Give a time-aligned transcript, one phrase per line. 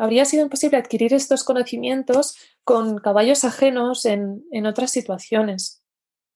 [0.00, 5.82] habría sido imposible adquirir estos conocimientos con caballos ajenos en, en otras situaciones.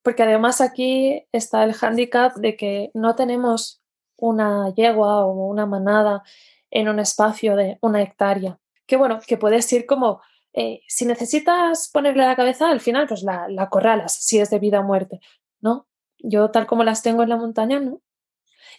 [0.03, 3.83] Porque además aquí está el hándicap de que no tenemos
[4.19, 6.23] una yegua o una manada
[6.71, 8.61] en un espacio de una hectárea.
[8.87, 10.21] Que bueno, que puedes ir como,
[10.53, 14.59] eh, si necesitas ponerle la cabeza, al final pues la, la corralas, si es de
[14.59, 15.21] vida o muerte,
[15.63, 15.87] ¿no?
[16.19, 18.03] Yo tal como las tengo en la montaña, ¿no?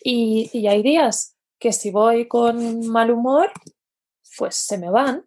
[0.03, 3.51] Y, y hay días que si voy con mal humor,
[4.37, 5.25] pues se me van.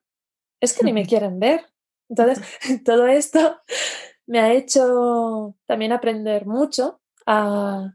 [0.60, 1.66] Es que ni me quieren ver.
[2.08, 2.44] Entonces,
[2.84, 3.60] todo esto
[4.26, 7.94] me ha hecho también aprender mucho a,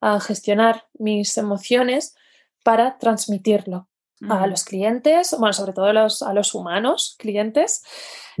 [0.00, 2.14] a gestionar mis emociones
[2.62, 3.88] para transmitirlo
[4.28, 7.82] a los clientes, bueno, sobre todo a los, a los humanos clientes,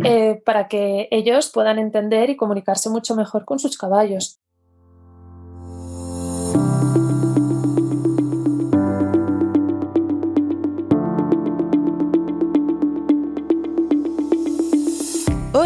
[0.02, 4.40] eh, para que ellos puedan entender y comunicarse mucho mejor con sus caballos.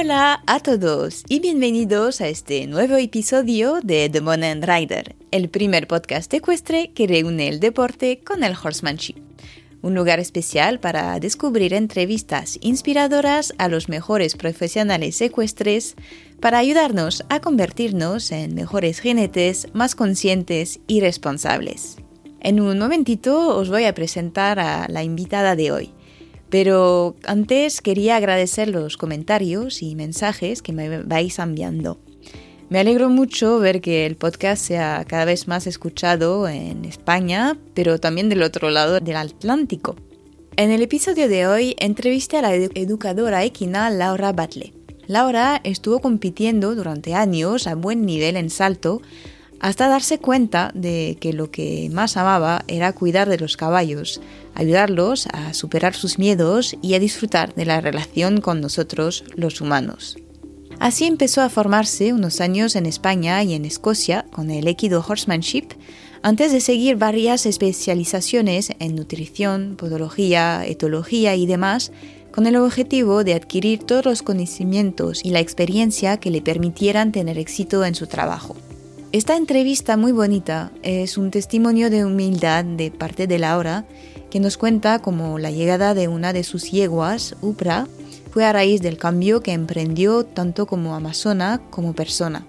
[0.01, 5.89] Hola a todos y bienvenidos a este nuevo episodio de The Monen Rider, el primer
[5.89, 9.17] podcast ecuestre que reúne el deporte con el horsemanship.
[9.83, 15.97] Un lugar especial para descubrir entrevistas inspiradoras a los mejores profesionales ecuestres
[16.39, 21.97] para ayudarnos a convertirnos en mejores jinetes más conscientes y responsables.
[22.41, 25.92] En un momentito os voy a presentar a la invitada de hoy.
[26.50, 31.98] Pero antes quería agradecer los comentarios y mensajes que me vais enviando.
[32.70, 37.98] Me alegro mucho ver que el podcast sea cada vez más escuchado en España, pero
[37.98, 39.96] también del otro lado del Atlántico.
[40.56, 44.74] En el episodio de hoy entrevisté a la educadora equina Laura Batle.
[45.06, 49.00] Laura estuvo compitiendo durante años a buen nivel en salto
[49.61, 54.20] hasta darse cuenta de que lo que más amaba era cuidar de los caballos,
[54.55, 60.17] ayudarlos a superar sus miedos y a disfrutar de la relación con nosotros los humanos.
[60.78, 65.71] Así empezó a formarse unos años en España y en Escocia con el Equido Horsemanship,
[66.22, 71.93] antes de seguir varias especializaciones en nutrición, podología, etología y demás,
[72.32, 77.38] con el objetivo de adquirir todos los conocimientos y la experiencia que le permitieran tener
[77.38, 78.56] éxito en su trabajo.
[79.10, 83.86] Esta entrevista muy bonita es un testimonio de humildad de parte de Laura,
[84.28, 87.86] que nos cuenta cómo la llegada de una de sus yeguas, Upra,
[88.30, 92.46] fue a raíz del cambio que emprendió tanto como amazona como persona.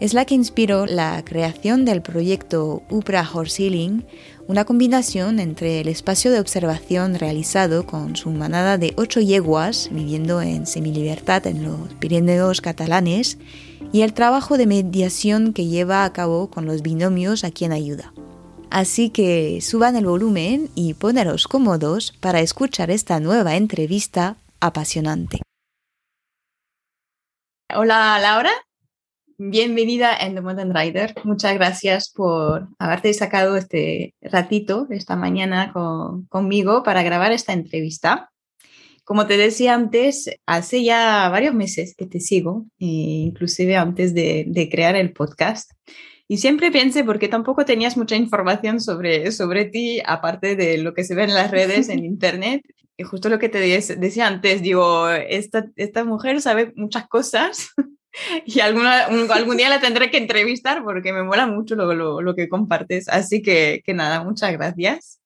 [0.00, 4.06] Es la que inspiró la creación del proyecto Upra Horse Healing,
[4.46, 10.40] una combinación entre el espacio de observación realizado con su manada de ocho yeguas viviendo
[10.40, 13.36] en semilibertad en los Pirineos catalanes
[13.92, 18.12] y el trabajo de mediación que lleva a cabo con los binomios a quien ayuda.
[18.70, 25.40] Así que suban el volumen y poneros cómodos para escuchar esta nueva entrevista apasionante.
[27.74, 28.50] Hola Laura,
[29.38, 31.14] bienvenida en The Mountain Rider.
[31.24, 35.72] Muchas gracias por haberte sacado este ratito esta mañana
[36.28, 38.30] conmigo para grabar esta entrevista.
[39.08, 44.68] Como te decía antes, hace ya varios meses que te sigo, eh, inclusive antes de,
[44.70, 45.70] crear el podcast.
[46.28, 51.04] Y siempre pensé, porque tampoco tenías mucha información sobre, sobre ti, aparte de lo que
[51.04, 52.66] se ve en las redes, en Internet.
[52.98, 57.70] Y justo lo que te decía antes, digo, esta, esta mujer sabe muchas cosas
[58.44, 62.34] y alguna, algún día la tendré que entrevistar porque me mola mucho lo, lo, lo
[62.34, 63.08] que compartes.
[63.08, 65.18] Así que, que nada, muchas gracias.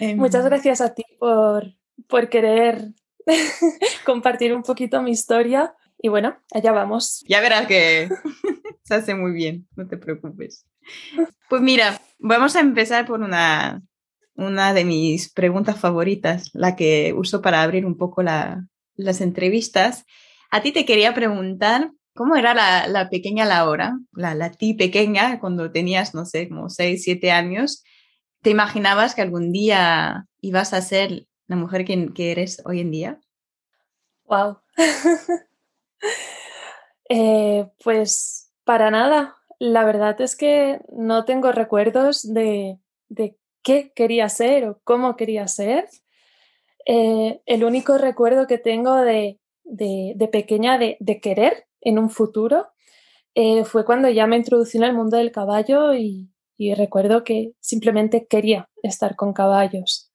[0.00, 2.92] Muchas em, gracias a ti por, por querer
[4.04, 5.74] compartir un poquito mi historia.
[6.00, 7.24] Y bueno, allá vamos.
[7.28, 8.08] Ya verás que
[8.82, 10.66] se hace muy bien, no te preocupes.
[11.48, 13.82] Pues mira, vamos a empezar por una,
[14.34, 20.04] una de mis preguntas favoritas, la que uso para abrir un poco las entrevistas.
[20.50, 25.38] A ti te quería preguntar cómo era la, la pequeña Laura, la, la ti pequeña,
[25.40, 27.84] cuando tenías, no sé, como 6, 7 años.
[28.42, 33.20] ¿Te imaginabas que algún día ibas a ser la mujer que, eres hoy en día?
[34.24, 34.58] Wow.
[37.10, 39.38] Eh, pues para nada.
[39.58, 42.78] La verdad es que no tengo recuerdos de,
[43.08, 45.88] de qué quería ser o cómo quería ser.
[46.84, 52.66] Eh, el único recuerdo que tengo de, de, pequeña de, querer en un futuro
[53.34, 56.28] eh, fue cuando ya me introducí en el mundo del caballo y
[56.74, 60.07] recuerdo que simplemente quería estar con caballos.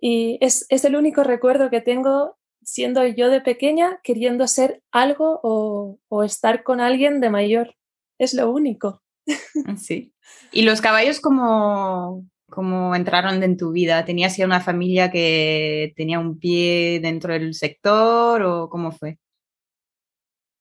[0.00, 5.40] Y es, es, el único recuerdo que tengo siendo yo de pequeña queriendo ser algo
[5.42, 7.74] o, o estar con alguien de mayor.
[8.18, 9.02] Es lo único.
[9.78, 10.12] Sí.
[10.52, 14.04] ¿Y los caballos cómo, cómo entraron en tu vida?
[14.04, 19.18] ¿Tenías ya una familia que tenía un pie dentro del sector o cómo fue?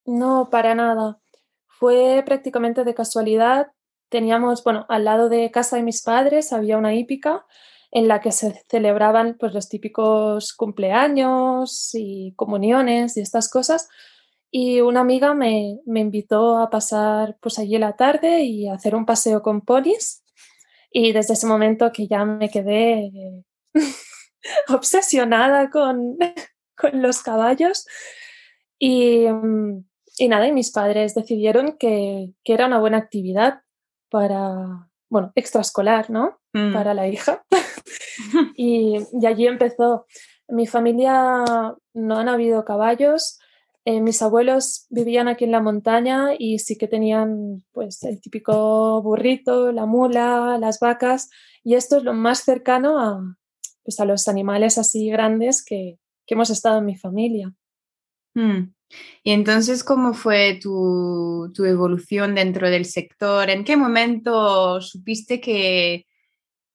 [0.06, 1.20] No, para nada.
[1.68, 3.68] Fue prácticamente de casualidad.
[4.10, 7.46] Teníamos, bueno, al lado de casa de mis padres había una hípica
[7.96, 13.88] en la que se celebraban pues los típicos cumpleaños y comuniones y estas cosas.
[14.50, 18.96] Y una amiga me, me invitó a pasar pues allí la tarde y a hacer
[18.96, 20.24] un paseo con polis.
[20.92, 23.12] Y desde ese momento que ya me quedé
[24.70, 26.18] obsesionada con,
[26.76, 27.86] con los caballos.
[28.80, 29.28] Y,
[30.18, 33.62] y nada, y mis padres decidieron que, que, era una buena actividad
[34.10, 36.40] para, bueno, extraescolar, ¿no?
[36.54, 36.74] Mm.
[36.74, 37.44] Para la hija.
[38.56, 40.06] y, y, allí empezó.
[40.48, 41.44] En mi familia
[41.94, 43.40] no han habido caballos.
[43.86, 49.02] Eh, mis abuelos vivían aquí en la montaña y sí que tenían pues el típico
[49.02, 51.30] burrito, la mula, las vacas
[51.66, 53.36] y esto es lo más cercano a,
[53.84, 57.54] pues, a los animales así grandes que, que hemos estado en mi familia.
[58.36, 58.74] Mm.
[59.24, 63.50] Y entonces, ¿cómo fue tu, tu, evolución dentro del sector?
[63.50, 66.06] ¿En qué momento supiste que,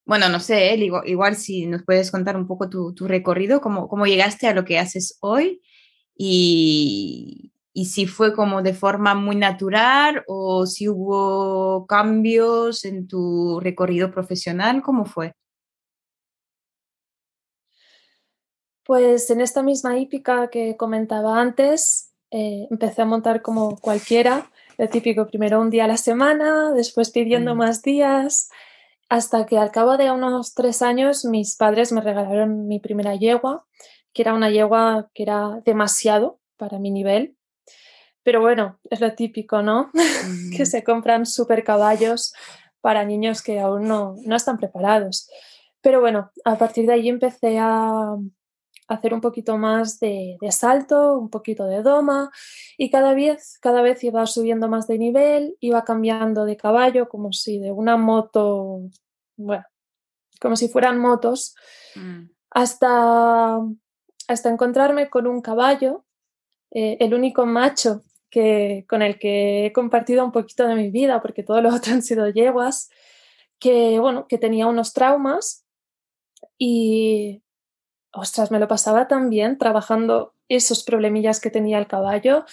[0.08, 3.88] bueno, no sé, igual, igual, si nos puedes contar un poco tu, tu recorrido, cómo,
[3.88, 5.60] cómo, llegaste a lo que haces hoy
[6.16, 13.60] y, y, si fue como de forma muy natural o si hubo cambios en tu
[13.60, 15.34] recorrido profesional, ¿cómo fue?
[18.84, 24.88] Pues en esta misma hípica que comentaba antes, eh, empecé a montar como cualquiera, lo
[24.88, 27.58] típico, primero un día a la semana, después pidiendo mm.
[27.58, 28.48] más días,
[29.08, 33.66] hasta que al cabo de unos tres años mis padres me regalaron mi primera yegua,
[34.12, 37.36] que era una yegua que era demasiado para mi nivel.
[38.22, 39.90] Pero bueno, es lo típico, ¿no?
[40.56, 42.34] que se compran super caballos
[42.80, 45.28] para niños que aún no, no están preparados.
[45.80, 48.16] Pero bueno, a partir de ahí empecé a,
[48.88, 52.30] hacer un poquito más de, salto, un poquito de doma
[52.78, 57.32] y cada vez, cada vez iba subiendo más de nivel, iba cambiando de caballo como
[57.32, 58.80] si de una moto,
[59.36, 59.64] bueno,
[60.40, 61.54] como si fueran motos,
[61.94, 62.30] mm.
[62.50, 63.58] hasta,
[64.26, 66.06] hasta encontrarme con un caballo,
[66.70, 71.20] eh, el único macho que, con el que he compartido un poquito de mi vida,
[71.20, 72.88] porque todos los otros han sido yeguas,
[73.58, 75.66] que, bueno, que tenía unos traumas
[76.56, 77.42] y
[78.12, 82.44] ostras, me lo pasaba tan bien trabajando esos problemillas que tenía el caballo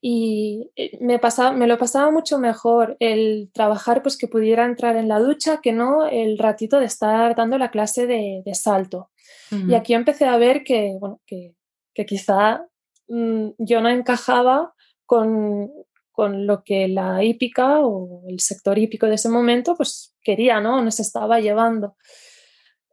[0.00, 4.96] y eh, me, pasaba, me lo pasaba mucho mejor el trabajar pues que pudiera entrar
[4.96, 9.10] en la ducha que no el ratito de estar dando la clase de, salto.
[9.50, 11.56] Y aquí empecé a ver que, bueno, que,
[11.92, 12.66] que quizá
[13.08, 14.74] mm, yo no encajaba
[15.06, 15.72] con,
[16.12, 20.82] con, lo que la hípica o el sector hípico de ese momento pues quería, ¿no?
[20.82, 21.96] Nos estaba llevando.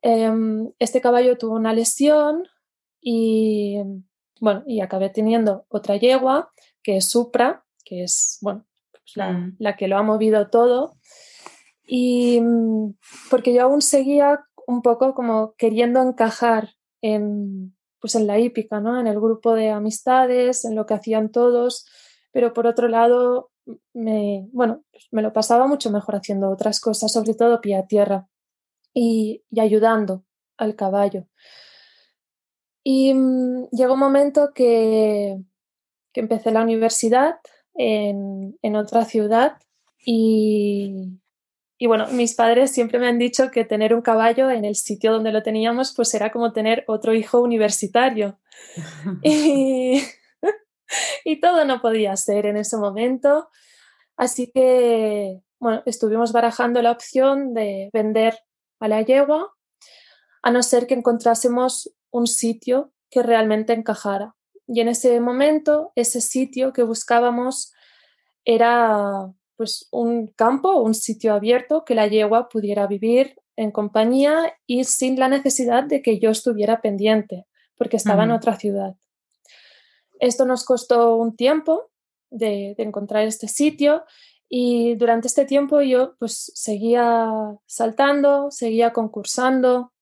[0.09, 2.47] Em, este caballo tuvo una lesión
[3.01, 3.75] y,
[4.39, 6.49] bueno, y acabé teniendo otra yegua,
[6.81, 9.57] que es Supra, que es, bueno, pues mm.
[9.59, 10.95] la, que lo ha movido todo.
[11.85, 12.95] Y mm,
[13.29, 16.69] porque yo aún seguía un poco como queriendo encajar
[17.01, 18.97] en, pues en la hípica, ¿no?
[19.01, 21.85] En el grupo de amistades, en lo que hacían todos,
[22.31, 23.51] pero por otro lado,
[23.93, 27.87] me, bueno, pues me lo pasaba mucho mejor haciendo otras cosas, sobre todo pie a
[27.87, 28.29] tierra
[28.99, 30.25] y, ayudando
[30.57, 31.27] al caballo.
[32.83, 35.37] Y mm, llegó un momento que,
[36.11, 37.35] que, empecé la universidad
[37.75, 39.57] en, en otra ciudad
[40.03, 41.19] y,
[41.77, 45.11] y, bueno, mis padres siempre me han dicho que tener un caballo en el sitio
[45.11, 48.39] donde lo teníamos pues era como tener otro hijo universitario.
[49.21, 50.01] y,
[51.23, 53.49] y todo no podía ser en ese momento.
[54.15, 58.39] Así que, bueno, estuvimos barajando la opción de vender
[58.79, 59.53] a la yegua,
[60.43, 64.35] a no ser que encontrásemos un sitio que realmente encajara.
[64.67, 67.73] Y en ese momento, ese sitio que buscábamos
[68.43, 74.83] era pues un campo, un sitio abierto que la yegua pudiera vivir en compañía y
[74.83, 78.95] sin la necesidad de que yo estuviera pendiente, porque estaba en otra ciudad.
[80.19, 81.89] Esto nos costó un tiempo
[82.29, 84.03] de, de encontrar este sitio
[84.49, 87.29] y durante este tiempo yo pues seguía
[87.65, 89.93] saltando, seguía concursando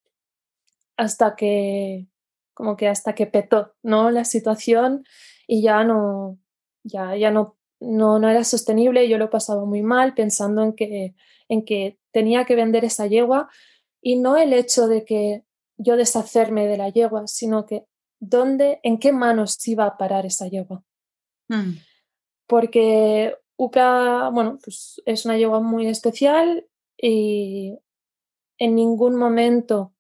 [0.98, 2.08] hasta que
[2.54, 4.12] como que hasta que petó, ¿no?
[4.12, 5.04] La situación
[5.48, 6.40] y ya no
[6.84, 11.16] ya ya no no, no era sostenible, yo lo pasaba muy mal pensando en que
[11.50, 13.50] en que tenía que vender esa yegua
[14.02, 15.44] y no el hecho de que
[15.78, 17.86] yo deshacerme de la yegua, sino que
[18.20, 20.84] dónde, en qué manos iba a parar esa yegua.
[21.50, 21.78] Mm.
[22.48, 27.78] Porque Uca, bueno, pues es una yegua muy especial y
[28.58, 29.94] en ningún momento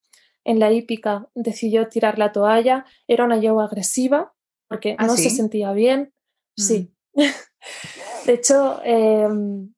[0.43, 2.85] en la hípica decidió tirar la toalla.
[3.07, 4.33] Era una yegua agresiva
[4.67, 6.13] porque ¿Ah, no se sentía bien.
[6.57, 6.61] Mm.
[6.61, 6.93] Sí.
[8.25, 9.73] De hecho, em,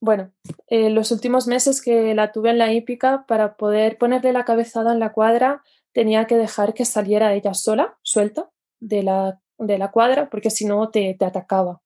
[0.00, 0.32] bueno,
[0.68, 4.92] eh, los últimos meses que la tuve en la hípica, para poder ponerle la cabezada
[4.92, 9.90] en la cuadra, tenía que dejar que saliera ella sola, suelta, de la, de la
[9.90, 11.82] cuadra, porque si no te, te atacaba.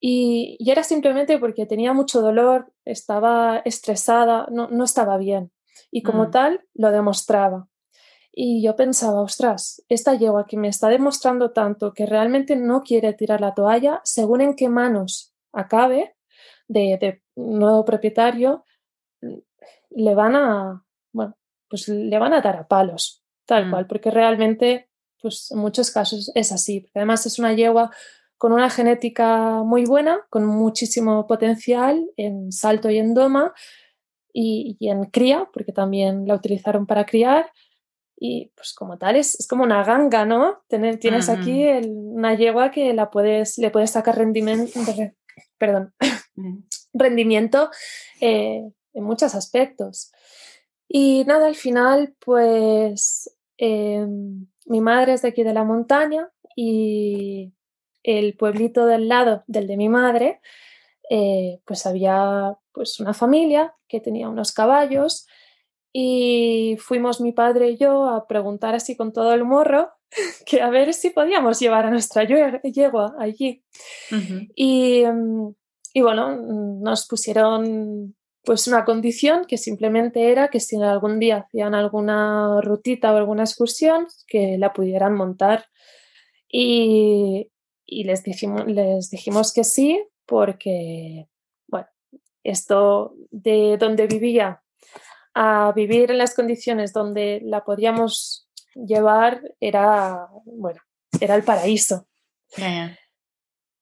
[0.00, 5.50] Y, y era simplemente porque tenía mucho dolor, estaba estresada, no, no estaba bien.
[5.90, 6.30] Y como Mm.
[6.30, 7.68] tal, lo demostraba.
[8.32, 13.12] Y yo pensaba, ostras, esta yegua que me está demostrando tanto que realmente no quiere
[13.14, 16.14] tirar la toalla, según en qué manos acabe
[16.68, 18.64] de, de nuevo propietario,
[19.90, 21.36] le van a, bueno,
[21.68, 23.70] pues le van a dar a palos, tal Mm.
[23.70, 24.88] cual, porque realmente,
[25.20, 26.80] pues en muchos casos es así.
[26.80, 27.90] Porque además es una yegua
[28.38, 33.52] con una genética muy buena, con muchísimo potencial en salto y en doma
[34.32, 37.50] y, y en cría, porque también la utilizaron para criar.
[38.20, 40.62] Y pues como tal es, es como una ganga, ¿no?
[40.68, 41.38] Tener, tienes Ujú.
[41.38, 44.80] aquí el- una yegua que la puedes, le puedes sacar rendimiento,
[45.58, 45.92] perdón,
[46.36, 46.58] Mm.
[46.94, 47.70] rendimiento
[48.20, 48.62] eh,
[48.94, 50.12] en muchos aspectos.
[50.88, 54.06] Y nada, al final, pues eh,
[54.66, 57.52] mi madre es de aquí de la montaña y
[58.02, 60.40] el pueblito del lado del de mi madre,
[61.10, 65.26] eh, pues había pues una familia que tenía unos caballos
[65.92, 69.90] y fuimos mi padre y yo a preguntar así con todo el morro
[70.46, 73.64] que a ver si podíamos llevar a nuestra yegua allí.
[74.54, 75.54] Y, mm,
[75.94, 78.14] y bueno, mm, nos pusieron
[78.44, 83.42] pues una condición que simplemente era que si algún día hacían alguna rutita o alguna
[83.42, 85.66] excursión, que la pudieran montar.
[86.48, 87.50] Y,
[87.90, 91.26] y les, dijimos, les dijimos que sí, porque,
[91.66, 91.88] bueno,
[92.44, 94.62] esto de donde vivía
[95.34, 100.80] a vivir en las condiciones donde la podíamos llevar era, bueno,
[101.18, 102.06] era el paraíso.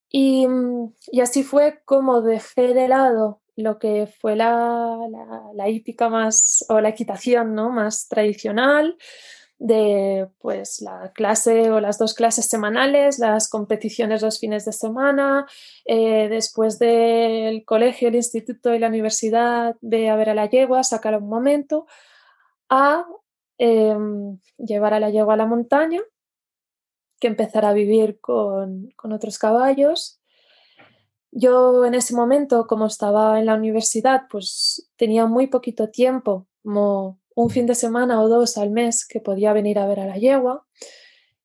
[0.08, 0.46] Y
[1.20, 6.80] así fue como dejé de lado lo que fue la, la, la hípica más, o
[6.80, 7.70] la equitación, ¿no?
[7.70, 8.96] Más tradicional,
[9.58, 15.46] de pues la clase o las dos clases semanales, las competiciones los fines de semana,
[15.84, 20.82] eh, después del colegio, el instituto y la universidad, ve a ver a la yegua,
[20.82, 21.86] sacar un momento,
[22.68, 23.06] a
[23.58, 26.02] em, llevar a la yegua a la montaña,
[27.20, 30.20] que empezara a vivir con, con otros caballos.
[31.30, 36.46] Yo en ese momento, como estaba en la universidad, pues tenía muy poquito tiempo,
[37.36, 40.16] un fin de semana o dos al mes que podía venir a ver a la
[40.16, 40.66] yegua.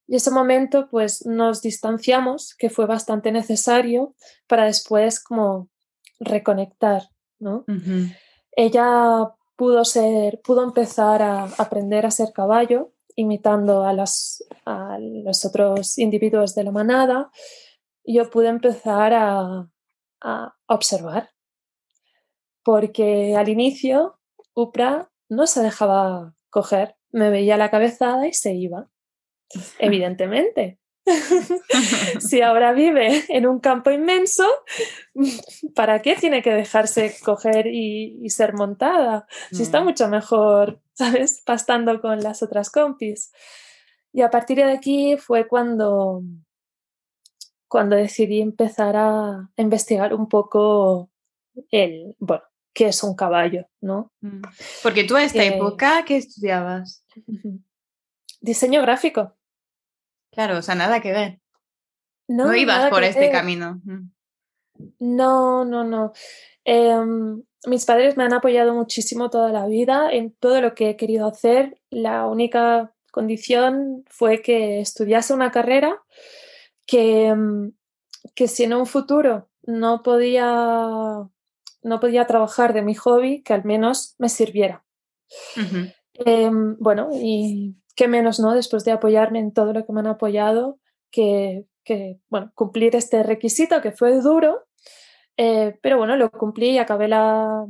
[0.07, 4.15] Y ese momento, pues nos distanciamos, que fue bastante necesario
[4.48, 5.69] para después como
[6.19, 7.03] reconectar,
[7.39, 7.65] ¿no?
[8.53, 15.43] Ella pudo ser, pudo empezar a aprender a ser caballo, imitando a, las, a los
[15.43, 17.31] otros individuos de la manada.
[18.03, 19.69] Y yo pude empezar a,
[20.21, 21.31] a observar,
[22.63, 24.17] porque al inicio
[24.53, 28.89] Upra no se dejaba coger, me veía la cabezada y se iba,
[29.79, 30.77] evidentemente.
[32.19, 34.45] si ahora vive en un campo inmenso,
[35.75, 39.25] ¿para qué tiene que dejarse coger y, y ser montada?
[39.51, 39.85] Si está Mm.
[39.85, 41.41] mucho mejor, ¿sabes?
[41.45, 43.31] Pastando con las otras compis.
[44.13, 46.23] Y a partir de aquí fue cuando,
[47.69, 51.09] cuando decidí empezar a investigar un poco
[51.71, 54.11] el, bueno, qué es un caballo, ¿no?
[54.21, 54.41] Mm.
[54.83, 57.05] Porque tú a esta Que- época, ¿qué estudiabas?
[58.41, 59.35] Diseño gráfico.
[60.31, 61.39] Claro, o sea, nada que ver.
[62.27, 63.31] No, No, ibas por este ver.
[63.31, 63.81] camino.
[63.83, 64.11] Mm.
[64.99, 66.13] No, no, no.
[66.63, 70.95] Em, mis padres me han apoyado muchísimo toda la vida en todo lo que he
[70.95, 71.79] querido hacer.
[71.89, 76.01] La única condición fue que estudiase una carrera
[76.87, 77.73] que, em,
[78.33, 81.27] que si en un futuro no podía,
[81.83, 84.83] no podía trabajar de mi hobby, que al menos me sirviera.
[86.13, 88.53] Em, bueno, y qué menos, ¿no?
[88.53, 93.23] Después de apoyarme en todo lo que me han apoyado, que, que, bueno, cumplir este
[93.23, 94.65] requisito que fue duro,
[95.38, 97.65] eh, pero bueno, lo cumplí y acabé la,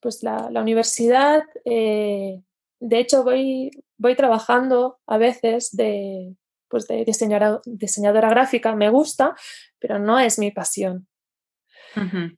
[0.00, 1.42] pues la, la universidad.
[1.64, 2.42] eh,
[2.80, 6.36] de hecho, voy, voy trabajando a veces de,
[6.68, 9.34] pues de diseñadora, diseñadora gráfica, me gusta,
[9.78, 11.06] pero no es mi pasión.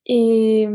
[0.05, 0.67] Y,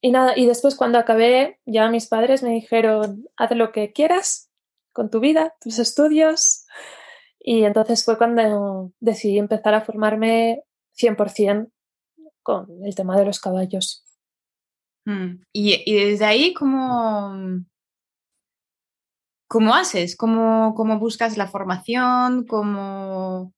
[0.00, 4.50] y nada, y después cuando acabé, ya mis padres me dijeron, haz lo que quieras
[4.92, 6.66] con tu vida, tus estudios.
[7.40, 10.62] Y entonces fue cuando decidí empezar a formarme
[10.98, 11.70] 100%
[12.42, 14.04] con el tema de los caballos.
[15.04, 15.42] Mm.
[15.52, 17.62] Y, desde ahí, ¿cómo,
[19.48, 20.16] cómo haces?
[20.16, 22.44] ¿Cómo, ¿Cómo buscas la formación?
[22.46, 23.52] ¿Cómo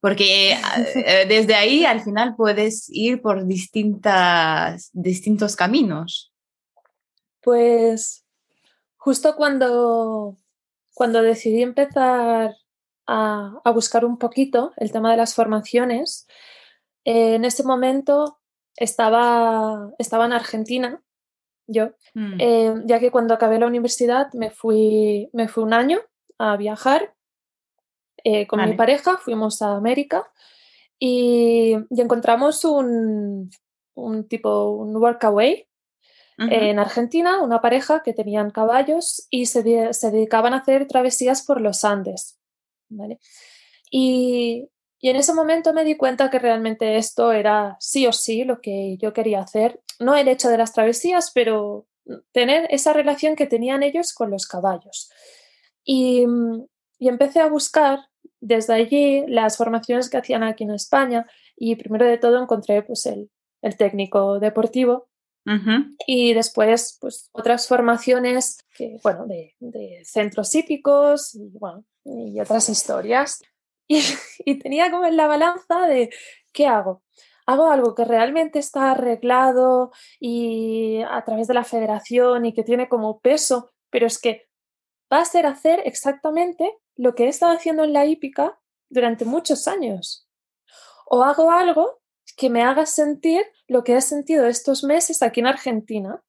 [0.00, 0.52] porque
[0.94, 6.32] eh, desde ahí al final puedes ir por distintas, distintos caminos.
[7.42, 8.24] Pues
[8.96, 10.38] justo cuando,
[10.94, 12.54] cuando decidí empezar
[13.06, 16.26] a, buscar un poquito el tema de las formaciones,
[17.04, 18.38] eh, en ese momento
[18.76, 21.02] estaba, estaba en Argentina,
[21.66, 22.40] yo, mm.
[22.40, 26.00] eh, ya que cuando acabé la universidad me fui, me fui un año
[26.38, 27.14] a viajar
[28.24, 30.30] eh, con mi pareja, fuimos a América
[30.98, 33.50] y, encontramos un,
[33.94, 35.66] un, tipo, un workaway
[36.38, 41.60] en Argentina, una pareja que tenían caballos y se, se, dedicaban a hacer travesías por
[41.60, 42.38] los Andes.
[43.90, 48.44] Y, y en ese momento me di cuenta que realmente esto era sí o sí
[48.44, 49.80] lo que yo quería hacer.
[49.98, 51.86] No el hecho de las travesías, pero
[52.32, 55.10] tener esa relación que tenían ellos con los caballos.
[55.84, 56.26] Y,
[56.98, 58.09] y empecé a buscar
[58.40, 63.06] desde allí las formaciones que hacían aquí en España y primero de todo encontré pues
[63.06, 63.30] el,
[63.62, 65.08] el técnico deportivo
[66.06, 72.68] y después pues otras formaciones que, bueno, de, de centros hípicos y, bueno, y otras
[72.68, 73.40] historias.
[73.92, 74.04] Y,
[74.44, 76.10] y tenía como en la balanza de
[76.52, 77.02] ¿qué hago?
[77.50, 82.88] hago algo que realmente está arreglado y a través de la federación y que tiene
[82.88, 84.48] como peso, pero es que
[85.12, 89.66] va a ser hacer exactamente lo que he estado haciendo en la hípica durante muchos
[89.66, 90.28] años.
[91.06, 92.02] O hago algo
[92.36, 96.22] que me haga sentir lo que he sentido estos meses aquí en Argentina,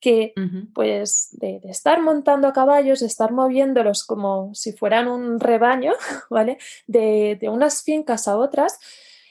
[0.00, 0.34] que
[0.74, 5.92] pues de, estar montando a caballos, de estar moviéndolos como si fueran un rebaño,
[6.28, 6.58] ¿vale?
[6.88, 8.80] De, de unas fincas a otras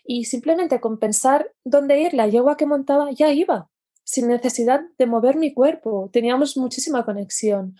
[0.05, 3.69] y simplemente compensar dónde ir, la yegua que montaba ya iba,
[4.05, 7.75] sin necesidad de mover mi cuerpo, teníamos muchísima conexión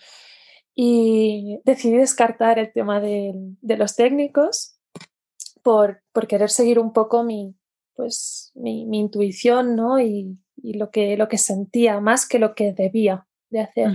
[0.75, 4.75] y decidí descartar el tema de, los técnicos
[5.61, 7.55] por, querer seguir un poco mi,
[7.95, 9.99] pues, mi, intuición ¿no?
[9.99, 13.91] y, lo, que, lo que sentía más que lo que debía de hacer.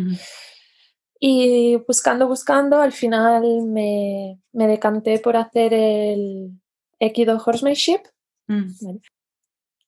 [1.20, 6.52] Y buscando, buscando, al final me, decanté por hacer el
[7.00, 8.02] Equido Horsemanship.
[8.46, 8.98] Mm.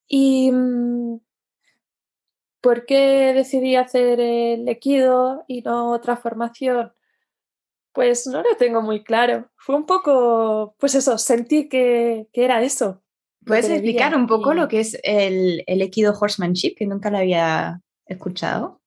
[0.08, 1.20] Y mm,
[2.60, 6.92] ¿Por qué decidí hacer el equido y no otra formación?
[7.92, 9.50] Pues no lo tengo muy claro.
[9.56, 13.02] Fue un poco, pues eso, sentí que, era eso.
[13.44, 17.80] ¿Puedes explicar un poco lo que es el, el equido horsemanship, que nunca lo había
[18.06, 18.82] escuchado?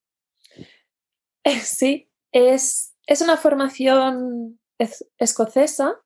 [1.64, 4.60] Sí, es, es una formación
[5.18, 6.00] escocesa.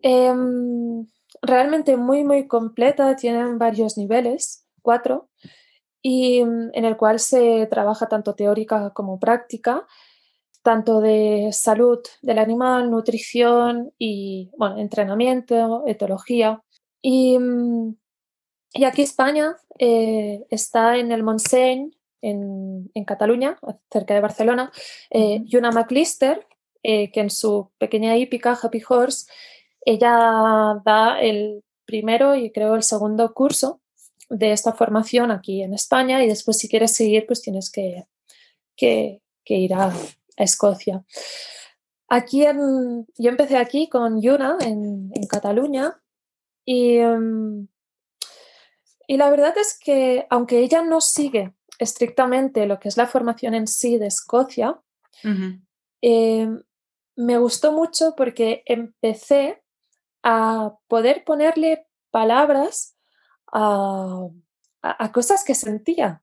[0.00, 1.06] Em,
[1.42, 5.28] realmente muy, muy completa, tienen varios niveles, cuatro
[6.02, 9.86] y mm, en el cual se trabaja tanto teórica como práctica,
[10.62, 16.62] tanto de salud del animal, nutrición y bueno, entrenamiento, etología.
[17.02, 17.96] Y, mm,
[18.74, 23.58] y aquí España eh, está en el Montseny, en, en, Cataluña,
[23.90, 24.72] cerca de Barcelona,
[25.10, 26.46] eh, y una McLister,
[26.82, 29.30] eh, que en su pequeña hípica, Happy Horse,
[29.80, 33.80] ella da el primero y creo el segundo curso
[34.28, 38.06] de esta formación aquí en España y después si quieres seguir pues tienes que,
[38.76, 39.92] que, ir a,
[40.36, 41.04] Escocia.
[42.06, 46.00] Aquí yo empecé aquí con Yuna en, Cataluña
[46.64, 47.66] y, em,
[49.08, 53.54] y la verdad es que aunque ella no sigue estrictamente lo que es la formación
[53.54, 54.80] en sí de Escocia,
[56.00, 56.62] em,
[57.16, 59.62] me gustó mucho porque empecé
[60.22, 62.97] a poder ponerle palabras
[63.52, 64.28] a,
[65.12, 66.22] cosas que sentía,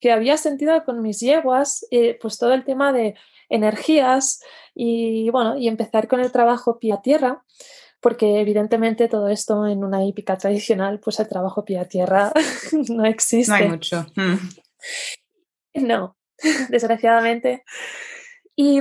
[0.00, 3.14] que había sentido con mis yeguas, eh, pues todo el tema de
[3.48, 4.40] energías
[4.74, 7.44] y bueno, y empezar con el trabajo pie a tierra,
[8.00, 12.32] porque evidentemente todo esto en una hípica tradicional, pues el trabajo pie a tierra
[12.88, 13.52] no existe.
[13.52, 14.06] No hay mucho.
[14.16, 15.86] Mm.
[15.86, 16.16] No,
[16.70, 17.64] desgraciadamente.
[18.56, 18.80] Y,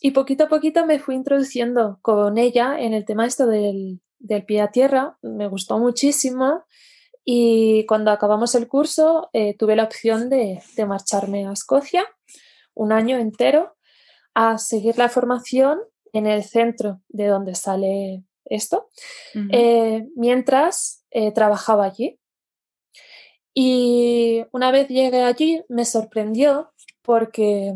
[0.00, 4.44] y, poquito a poquito me fui introduciendo con ella en el tema esto del, del
[4.44, 6.64] pie a tierra, me gustó muchísimo
[7.32, 12.04] y cuando acabamos el curso eh, tuve la opción de, marcharme a Escocia
[12.74, 13.76] un año entero
[14.34, 15.78] a seguir la formación
[16.12, 18.88] en el centro de donde sale esto,
[19.52, 22.18] eh, mientras eh, trabajaba allí.
[23.54, 27.74] Y una vez llegué allí me sorprendió porque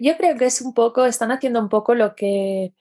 [0.00, 2.72] yo creo que es un poco, están haciendo un poco lo que,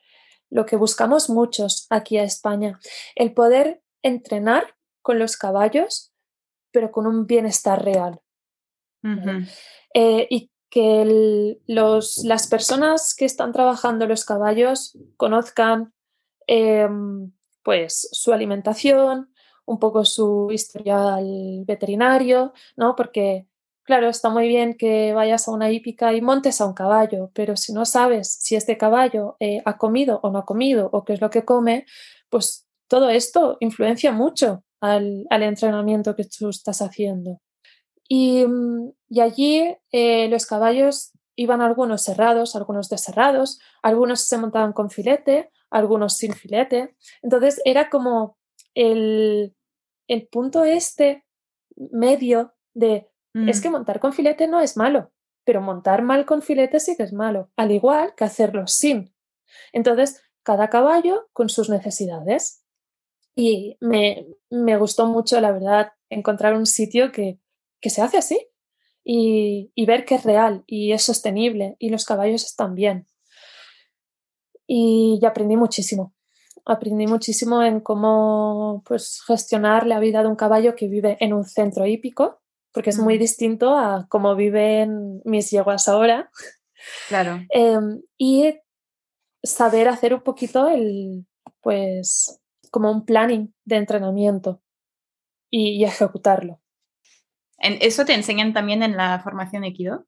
[0.50, 2.80] lo que buscamos muchos aquí a España,
[3.16, 4.77] el poder entrenar
[5.08, 6.12] con los caballos,
[6.74, 8.20] pero con un bienestar real.
[9.94, 15.94] Eh, y que los, las personas que están trabajando los caballos conozcan
[16.46, 17.32] em,
[17.64, 19.32] pues su alimentación,
[19.66, 22.98] un poco su historial veterinario, ¿no?
[22.98, 23.48] Porque,
[23.84, 27.56] claro, está muy bien que vayas a una hípica y montes a un caballo, pero
[27.56, 31.14] si no sabes si este caballo eh, ha comido o no ha comido o qué
[31.14, 31.86] es lo que come,
[32.30, 37.42] pues todo esto influencia mucho al, entrenamiento que tú estás haciendo.
[38.08, 44.90] Y, mm, allí eh, los caballos iban algunos cerrados, algunos deserrados, algunos se montaban con
[44.90, 46.96] filete, algunos sin filete.
[47.22, 48.38] Entonces era como
[48.74, 49.56] el,
[50.08, 51.26] el punto este
[51.76, 53.72] medio de, es que mm.
[53.72, 55.12] montar con filete no es malo,
[55.44, 59.14] pero montar mal con filete sí que es malo, al igual que hacerlo sin.
[59.72, 62.64] Entonces, cada caballo con sus necesidades.
[63.38, 67.40] Y me, me gustó mucho, la verdad, encontrar un sitio que,
[67.80, 68.48] que se hace así
[69.04, 73.06] y, y, ver que es real y es sostenible y los caballos están bien.
[74.66, 76.16] Y, y aprendí muchísimo
[76.68, 81.46] aprendí muchísimo en cómo pues, gestionar la vida de un caballo que vive en un
[81.46, 82.42] centro hípico,
[82.74, 83.20] porque es muy mm.
[83.20, 86.30] distinto a cómo viven mis yeguas ahora.
[87.08, 87.40] Claro.
[87.50, 88.54] Em, y
[89.44, 91.26] saber hacer un poquito el,
[91.62, 94.62] pues, como un planning de entrenamiento
[95.50, 96.62] y, ejecutarlo.
[97.58, 100.06] ¿En ¿Eso te enseñan también en la formación Equido?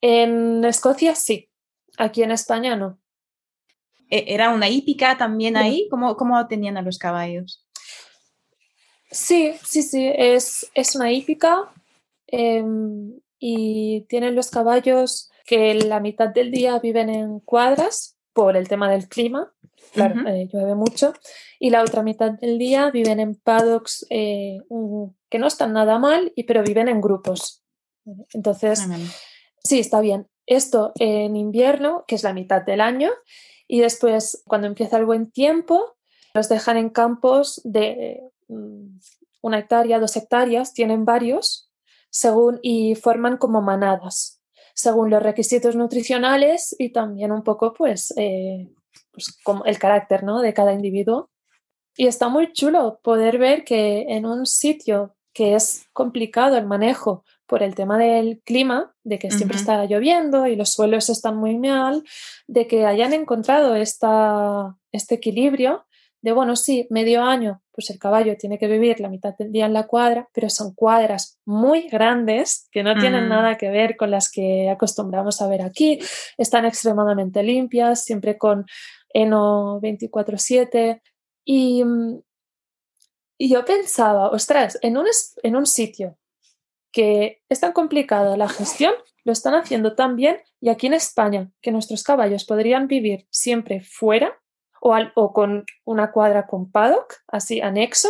[0.00, 1.50] En Escocia sí,
[1.98, 3.00] aquí en España no.
[4.10, 5.88] ¿E-, ¿Era una hípica también ahí?
[5.90, 7.66] ¿Cómo, cómo tenían a los caballos?
[9.10, 11.72] Sí, sí, sí, es, es una hípica
[12.26, 18.68] em, y tienen los caballos que la mitad del día viven en cuadras por el
[18.68, 19.52] tema del clima,
[19.92, 21.14] claro, eh, llueve mucho,
[21.58, 24.58] y la otra mitad del día viven en paddocks eh,
[25.28, 27.64] que no están nada mal, y, pero viven en grupos.
[28.32, 28.98] Entonces, ah,
[29.62, 30.28] sí, está bien.
[30.46, 33.10] Esto en invierno, que es la mitad del año,
[33.66, 35.96] y después, cuando empieza el buen tiempo,
[36.34, 38.98] los dejan en campos de mm,
[39.40, 41.70] una hectárea, dos hectáreas, tienen varios,
[42.10, 44.40] según y forman como manadas,
[44.74, 48.68] según los requisitos nutricionales y también un poco, pues, eh,
[49.16, 50.40] pues como el carácter ¿no?
[50.40, 51.30] de cada individuo.
[51.96, 57.24] Y está muy chulo poder ver que en un sitio que es complicado el manejo
[57.46, 61.58] por el tema del clima, de que siempre está lloviendo y los suelos están muy
[61.58, 62.04] mal,
[62.46, 65.86] de que hayan encontrado esta, este equilibrio
[66.22, 69.66] de, bueno, sí, medio año, pues el caballo tiene que vivir la mitad del día
[69.66, 74.10] en la cuadra, pero son cuadras muy grandes que no tienen nada que ver con
[74.10, 76.00] las que acostumbramos a ver aquí,
[76.36, 78.66] están extremadamente limpias, siempre con
[79.08, 81.02] Eno 24/7
[81.44, 81.84] y,
[83.38, 85.06] y yo pensaba, ostras, en un,
[85.42, 86.18] en un sitio
[86.92, 91.50] que es tan complicada la gestión, lo están haciendo tan bien y aquí en España,
[91.60, 94.40] que nuestros caballos podrían vivir siempre fuera
[94.80, 98.08] o, o con una cuadra con paddock, así anexo,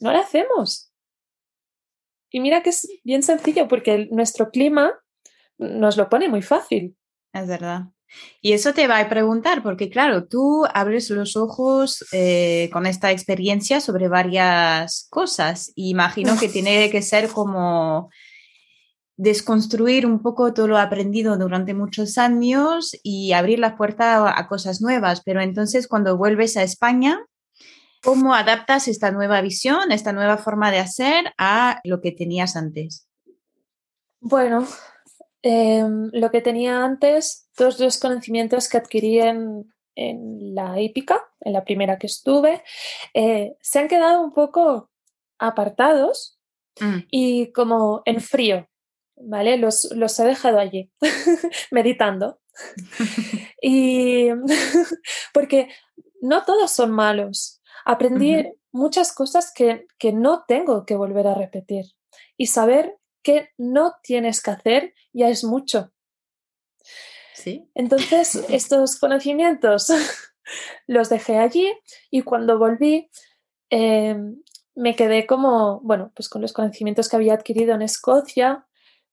[0.00, 0.92] no lo hacemos.
[2.30, 4.92] Y mira que es bien sencillo porque nuestro clima
[5.58, 6.96] nos lo pone muy fácil.
[7.32, 7.88] Es verdad.
[8.40, 13.10] Y eso te va a preguntar, porque claro, tú abres los ojos eh, con esta
[13.10, 15.72] experiencia sobre varias cosas.
[15.74, 18.10] Imagino que tiene que ser como
[19.18, 24.80] desconstruir un poco todo lo aprendido durante muchos años y abrir la puerta a, cosas
[24.80, 25.22] nuevas.
[25.24, 27.18] Pero entonces cuando vuelves a España,
[28.02, 33.08] ¿cómo adaptas esta nueva visión, esta nueva forma de hacer a lo que tenías antes?
[34.20, 34.66] Bueno,
[35.42, 39.72] Em, lo que tenía antes, todos los conocimientos que adquirí en,
[40.54, 42.62] la hípica, en la primera que estuve,
[43.14, 44.90] eh, se han quedado un poco
[45.40, 46.38] apartados
[46.80, 46.98] mm.
[47.10, 48.68] y como en frío,
[49.16, 49.56] ¿vale?
[49.56, 50.92] Los, los he dejado allí,
[51.72, 52.40] meditando.
[53.62, 54.28] y
[55.34, 55.68] porque
[56.20, 57.60] no todos son malos.
[57.84, 61.86] Aprendí muchas cosas que, que no tengo que volver a repetir
[62.36, 62.98] y saber
[63.28, 65.92] que no tienes que hacer ya es mucho.
[67.34, 67.70] Sí.
[67.74, 69.92] Entonces, estos conocimientos
[70.86, 71.70] los dejé allí
[72.10, 73.10] y cuando volví
[73.68, 74.42] em,
[74.74, 78.66] me quedé como, bueno, pues con los conocimientos que había adquirido en Escocia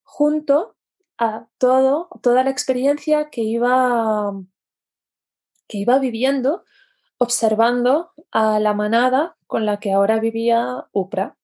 [0.04, 0.78] junto
[1.18, 4.32] a todo, toda la experiencia que iba,
[5.68, 6.64] que iba viviendo,
[7.18, 11.38] observando a la manada con la que ahora vivía UPRA.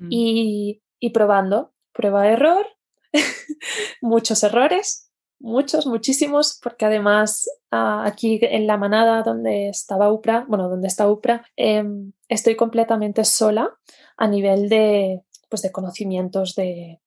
[0.00, 0.08] Mm.
[0.10, 2.66] Y y probando, prueba-error,
[4.00, 10.68] muchos errores, muchos, muchísimos, porque además ah, aquí en la manada donde estaba UPRA, bueno,
[10.68, 13.76] donde está UPRA, em, estoy completamente sola
[14.16, 17.00] a nivel de pues de conocimientos de,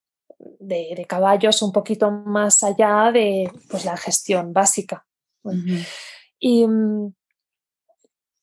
[0.59, 5.05] de, caballos un poquito más allá de pues, la gestión básica.
[6.39, 6.65] y,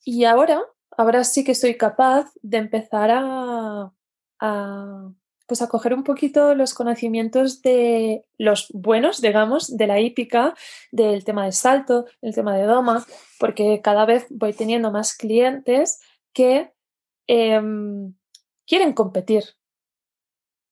[0.05, 0.63] y, ahora,
[0.97, 3.93] ahora sí que soy capaz de empezar a,
[4.41, 5.13] a,
[5.49, 10.55] pues a coger un poquito los conocimientos de los buenos, digamos, de la hípica,
[10.93, 13.07] del tema de salto, el tema de doma,
[13.41, 16.01] porque cada vez voy teniendo más clientes
[16.35, 16.71] que
[17.27, 18.15] em,
[18.67, 19.45] quieren competir.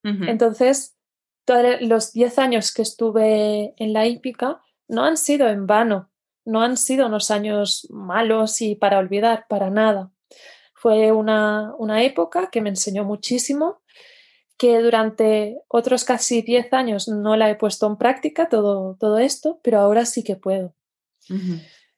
[0.05, 0.97] Entonces,
[1.45, 6.13] todos los 10 años que estuve en la hípica no han sido en vano,
[6.45, 10.13] no han sido unos años malos y para olvidar, para nada.
[10.75, 13.81] Fue una, una época que me enseñó muchísimo,
[14.59, 19.61] que durante otros casi 10 años no la he puesto en práctica todo, todo esto,
[19.63, 20.75] pero ahora sí que puedo.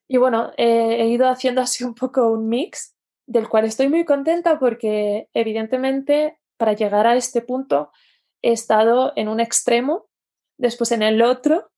[0.09, 4.59] Y bueno, he ido haciendo así un poco un mix del cual estoy muy contenta
[4.59, 7.91] porque evidentemente para llegar a este punto
[8.43, 10.09] he estado en un extremo,
[10.59, 11.71] después en el otro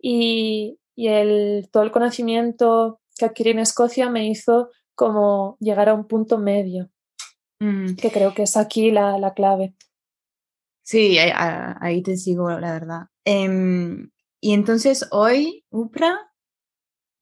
[0.00, 6.06] y, el, todo el conocimiento que adquirí en Escocia me hizo como llegar a un
[6.06, 6.88] punto medio,
[7.60, 7.96] mm.
[7.96, 9.74] que creo que es aquí la, clave.
[10.84, 13.06] Sí, ahí, te sigo, la verdad.
[13.24, 16.30] Em, y entonces hoy, Upra,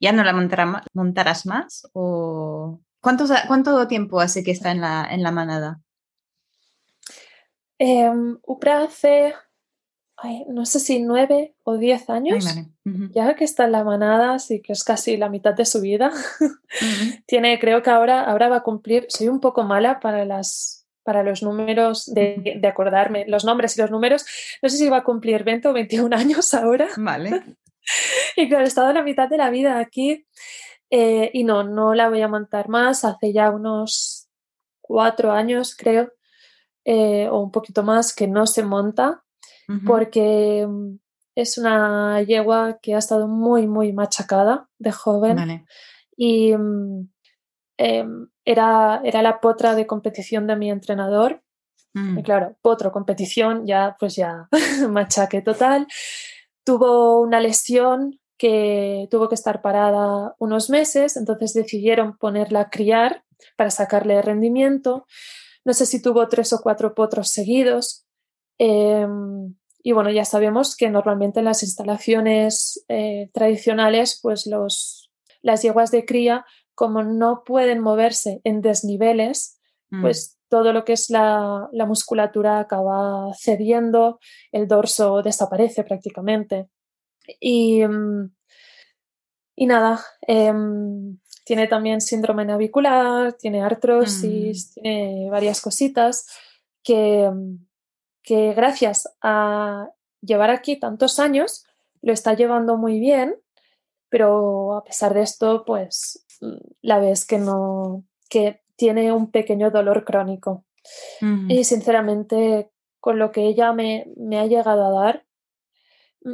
[0.00, 1.88] ¿ya no la montarás más?
[1.92, 5.80] ¿O cuánto, cuánto tiempo hace que está en la, en la manada?
[7.78, 9.32] Em, Upra hace,
[10.48, 12.44] no sé si nueve o diez años,
[13.12, 16.10] ya que está en la manada, así que es casi la mitad de su vida.
[17.26, 21.22] Tiene, creo que ahora, ahora va a cumplir, soy un poco mala para las para
[21.22, 24.24] los números, de, de, acordarme, los nombres y los números.
[24.62, 26.88] No sé si va a cumplir 20 o 21 años ahora.
[26.96, 27.42] Vale.
[28.36, 30.26] y claro, he estado la mitad de la vida aquí
[30.90, 33.04] eh, y no, no la voy a montar más.
[33.04, 34.28] Hace ya unos
[34.80, 36.12] cuatro años, creo,
[36.84, 39.22] eh, o un poquito más que no se monta
[39.86, 40.68] porque
[41.34, 45.64] es una yegua que ha estado muy, muy machacada de joven
[46.14, 47.08] y mm,
[47.78, 51.42] em, era, era la potra de competición de mi entrenador.
[51.94, 52.22] Y mm.
[52.22, 54.48] claro, potro, competición, ya pues ya
[54.88, 55.86] machaque total.
[56.64, 63.24] Tuvo una lesión que tuvo que estar parada unos meses, entonces decidieron ponerla a criar
[63.56, 65.06] para sacarle rendimiento.
[65.64, 68.04] No sé si tuvo tres o cuatro potros seguidos.
[68.58, 75.62] Em, y bueno, ya sabemos que normalmente en las instalaciones eh, tradicionales, pues los, las
[75.62, 80.02] yeguas de cría, como no pueden moverse en desniveles, mm.
[80.02, 84.18] pues todo lo que es la, musculatura acaba cediendo,
[84.52, 86.68] el dorso desaparece prácticamente.
[87.40, 88.30] Y, em,
[89.56, 94.72] y nada, em, tiene también síndrome navicular, tiene artrosis, mm.
[94.74, 96.26] tiene varias cositas
[96.82, 97.30] que,
[98.22, 99.88] que gracias a
[100.20, 101.64] llevar aquí tantos años
[102.00, 103.36] lo está llevando muy bien,
[104.08, 106.21] pero a pesar de esto, pues mm,
[106.80, 110.64] la ves que no, que tiene un pequeño dolor crónico.
[111.20, 111.50] Mm.
[111.50, 115.26] Y sinceramente, con lo que ella me, me, ha llegado a dar,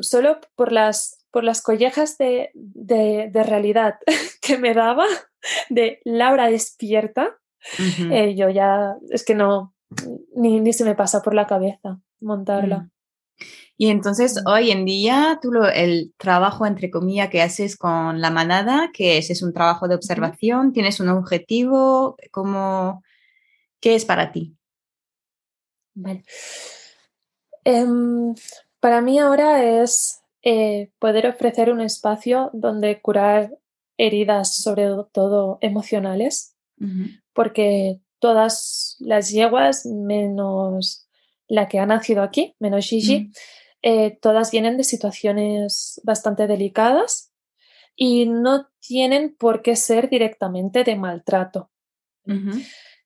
[0.01, 3.99] solo por las, por las collejas de, de, de realidad
[4.43, 5.07] que me daba,
[5.69, 7.39] de Laura despierta,
[8.11, 9.75] eh, yo ya es que no,
[10.35, 12.79] ni, ni, se me pasa por la cabeza montarla.
[12.79, 12.91] Mm.
[13.81, 18.31] Y entonces hoy en día tú lo, el trabajo entre comillas que haces con la
[18.31, 23.05] manada, que es, es un trabajo de observación, tienes un objetivo, ¿cómo,
[23.81, 24.57] ¿qué es para ti?
[25.95, 26.25] Vale.
[27.63, 28.35] Em,
[28.81, 33.57] para mí ahora es eh, poder ofrecer un espacio donde curar
[33.97, 36.57] heridas, sobre todo emocionales,
[37.33, 41.09] porque todas las yeguas, menos
[41.49, 43.31] la que ha nacido aquí, menos Gigi,
[43.83, 47.33] eh, todas vienen de situaciones bastante delicadas
[47.97, 51.71] y no tienen por qué ser directamente de maltrato.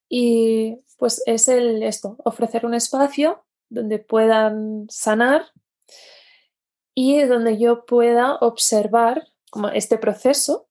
[0.09, 5.45] Y pues es el esto, ofrecer un espacio donde puedan sanar
[6.93, 10.67] y donde yo pueda observar como este proceso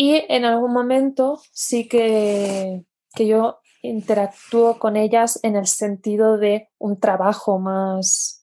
[0.00, 2.84] y en algún momento sí que,
[3.16, 8.37] yo interactúo con ellas en el sentido de un trabajo más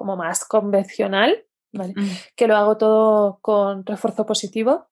[0.00, 1.92] como más convencional, mm.
[2.34, 4.88] que lo hago todo con refuerzo positivo,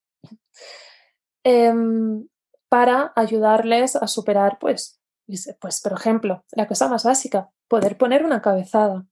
[1.42, 2.28] em,
[2.68, 5.00] para ayudarles a superar, pues,
[5.62, 9.06] pues, por ejemplo, la cosa más básica, poder poner una cabezada.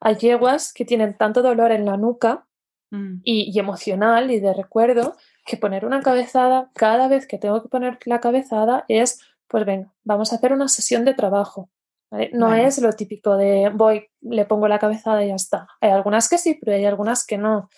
[0.00, 2.48] Hay yeguas que tienen tanto dolor en la nuca
[2.90, 3.20] mm.
[3.22, 5.14] y, emocional y de recuerdo
[5.44, 9.94] que poner una cabezada, cada vez que tengo que poner la cabezada es, pues venga,
[10.02, 11.70] vamos a hacer una sesión de trabajo.
[12.32, 15.68] No es lo típico de voy, le pongo la cabezada y ya está.
[15.80, 17.68] Hay algunas que sí, pero hay algunas que no.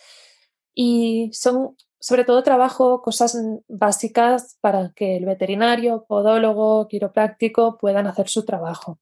[0.74, 3.36] Y son sobre todo trabajo cosas
[3.68, 8.98] básicas para que el veterinario, podólogo, quiropráctico puedan hacer su trabajo.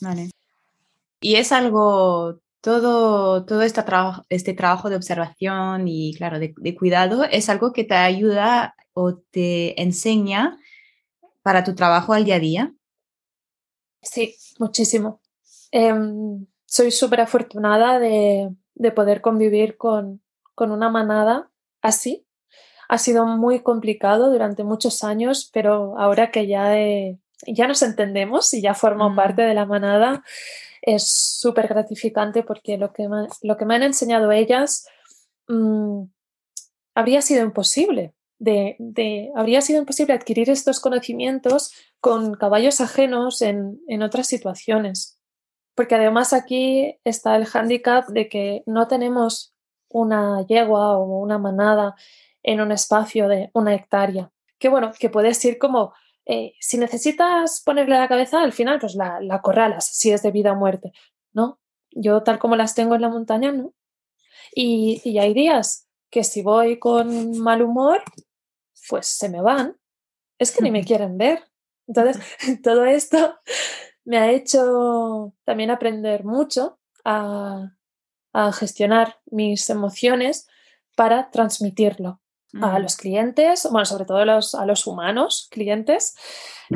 [0.00, 0.30] Vale.
[1.20, 7.24] Y es algo, todo, todo este, trabajo, este trabajo de observación y, claro, de, cuidado,
[7.24, 10.58] es algo que te ayuda o te enseña
[11.42, 12.74] para tu trabajo al día a día.
[14.04, 15.20] Sí, muchísimo.
[15.70, 20.22] Em, soy súper afortunada de, de, poder convivir con,
[20.54, 21.50] con una manada
[21.82, 22.26] así.
[22.88, 26.74] Ha sido muy complicado durante muchos años, pero ahora que ya,
[27.46, 29.16] ya nos entendemos y ya formo mm.
[29.16, 30.22] parte de la manada,
[30.82, 31.08] es
[31.40, 34.86] súper gratificante porque lo que, me, lo que me han enseñado ellas
[35.48, 36.02] mm,
[36.94, 38.14] habría sido imposible.
[38.36, 41.72] De, de, habría sido imposible adquirir estos conocimientos
[42.04, 45.18] con caballos ajenos en, en otras situaciones.
[45.74, 49.54] Porque además aquí está el hándicap de que no tenemos
[49.88, 51.94] una yegua o una manada
[52.42, 54.30] en un espacio de una hectárea.
[54.58, 55.94] Que bueno, que puedes ir como,
[56.26, 60.30] eh, si necesitas ponerle la cabeza, al final pues la, la corralas, si es de
[60.30, 60.92] vida o muerte,
[61.32, 61.58] ¿no?
[61.90, 63.72] Yo tal como las tengo en la montaña, ¿no?
[64.54, 68.02] Y, y hay días que si voy con mal humor,
[68.90, 69.78] pues se me van.
[70.38, 71.42] Es que ni me quieren ver.
[71.86, 72.22] Entonces,
[72.62, 73.36] todo esto
[74.04, 77.72] me ha hecho también aprender mucho a,
[78.32, 80.46] a gestionar mis emociones
[80.96, 82.20] para transmitirlo
[82.62, 86.14] a los clientes, bueno, sobre todo a los, a los humanos clientes,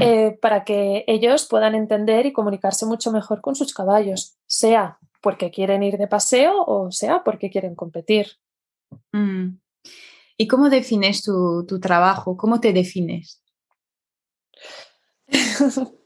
[0.00, 5.50] eh, para que ellos puedan entender y comunicarse mucho mejor con sus caballos, sea porque
[5.50, 8.26] quieren ir de paseo o sea porque quieren competir.
[9.12, 9.58] Mm.
[10.36, 12.36] ¿Y cómo defines tu, tu, trabajo?
[12.36, 13.42] ¿Cómo te defines?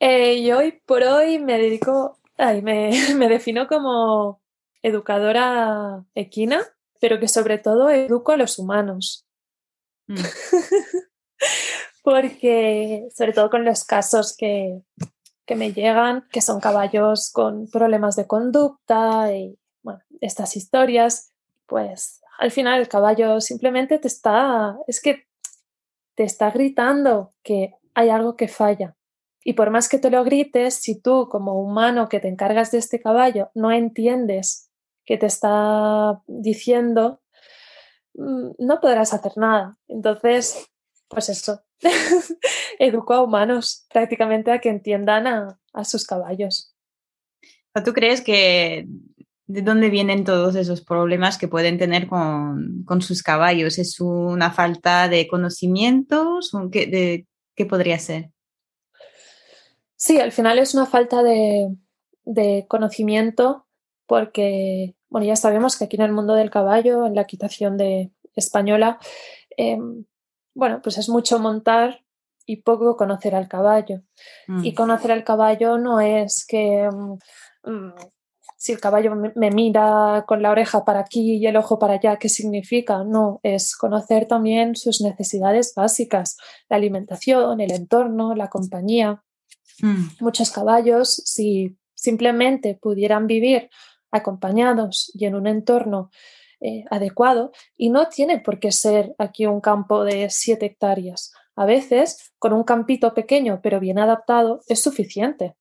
[0.00, 4.40] eh, yo hoy por hoy me dedico, ay, me, me defino como
[4.82, 6.62] educadora equina,
[7.00, 9.26] pero que sobre todo educo a los humanos.
[10.06, 10.16] Mm.
[12.02, 14.82] Porque, sobre todo con los casos que,
[15.44, 21.32] que me llegan, que son caballos con problemas de conducta y bueno, estas historias,
[21.66, 25.26] pues al final el caballo simplemente te está, es que
[26.14, 28.96] te está gritando que hay algo que falla.
[29.42, 32.78] Y por más que te lo grites, si tú como humano que te encargas de
[32.78, 34.70] este caballo no entiendes
[35.04, 37.20] que te está diciendo,
[38.14, 39.78] mm, no podrás hacer nada.
[39.88, 40.70] Entonces,
[41.08, 41.62] pues eso,
[42.78, 46.74] educo a humanos prácticamente a que entiendan a, sus caballos.
[47.84, 48.86] ¿Tú crees que
[49.46, 53.78] de dónde vienen todos esos problemas que pueden tener con, sus caballos?
[53.78, 56.52] ¿Es una falta de conocimientos?
[56.70, 57.26] ¿Qué, de,
[57.60, 58.32] ¿Qué podría ser?
[59.94, 61.76] Sí, al final es una falta de,
[62.24, 63.66] de conocimiento
[64.06, 68.12] porque bueno, ya sabemos que aquí en el mundo del caballo, en la equitación de
[68.34, 68.98] española,
[69.58, 70.06] em,
[70.54, 72.02] bueno, pues es mucho montar
[72.46, 74.00] y poco conocer al caballo.
[74.62, 74.74] Y mm.
[74.74, 76.88] conocer al caballo no es que
[77.64, 77.90] mm,
[78.60, 82.18] si el caballo me mira con la oreja para aquí y el ojo para allá,
[82.18, 83.04] ¿qué significa?
[83.04, 86.36] No, es conocer también sus necesidades básicas,
[86.68, 89.24] la alimentación, el entorno, la compañía.
[90.20, 93.70] Muchos caballos, si simplemente pudieran vivir
[94.10, 96.10] acompañados y en un entorno
[96.60, 101.32] eh, adecuado y no tiene por qué ser aquí un campo de siete hectáreas.
[101.56, 105.56] A veces, con un campito pequeño pero bien adaptado, es suficiente.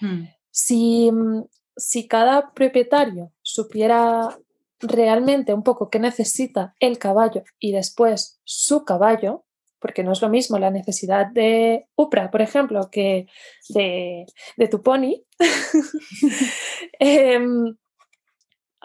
[0.00, 0.28] Hmm.
[0.50, 1.42] Si, mm,
[1.76, 4.38] si cada propietario supiera
[4.80, 9.44] realmente un poco qué necesita el caballo y después su caballo,
[9.78, 13.26] porque no es lo mismo la necesidad de UPRA, por ejemplo, que
[13.68, 14.26] de,
[14.70, 15.24] tu pony,
[16.98, 17.76] em,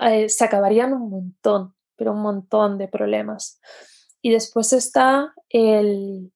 [0.01, 3.59] eh, se acabarían un montón, pero un montón de problemas.
[4.21, 6.31] Y después está el,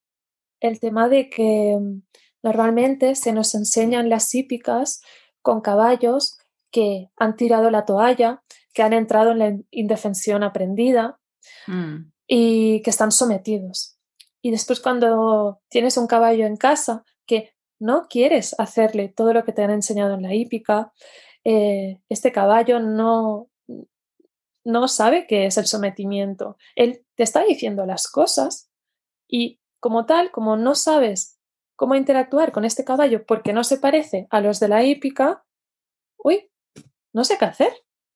[0.59, 2.01] el tema de que mm,
[2.43, 5.01] normalmente se nos enseñan las hípicas
[5.41, 6.37] con caballos
[6.71, 8.43] que han tirado la toalla,
[8.73, 11.19] que han entrado en la indefensión aprendida
[11.67, 12.11] mm.
[12.27, 13.97] y que están sometidos.
[14.41, 19.53] Y después cuando tienes un caballo en casa que no quieres hacerle todo lo que
[19.53, 20.91] te han enseñado en la hípica,
[21.43, 23.49] eh, este caballo no,
[24.63, 26.57] no sabe qué es el sometimiento.
[26.75, 28.69] Él te está diciendo las cosas
[29.27, 31.39] y como tal, como no sabes
[31.75, 35.43] cómo interactuar con este caballo porque no se parece a los de la hípica,
[36.17, 36.50] uy,
[37.13, 37.73] no sé qué hacer.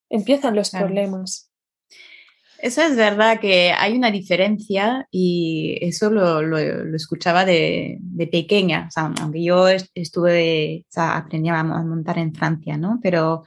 [0.10, 1.52] Empiezan los problemas.
[2.60, 6.58] Eso es verdad que hay una diferencia y eso lo, lo,
[6.96, 12.34] escuchaba de, de, pequeña, o sea, aunque yo estuve, o sea, aprendí a montar en
[12.34, 13.00] Francia, ¿no?
[13.04, 13.44] Pero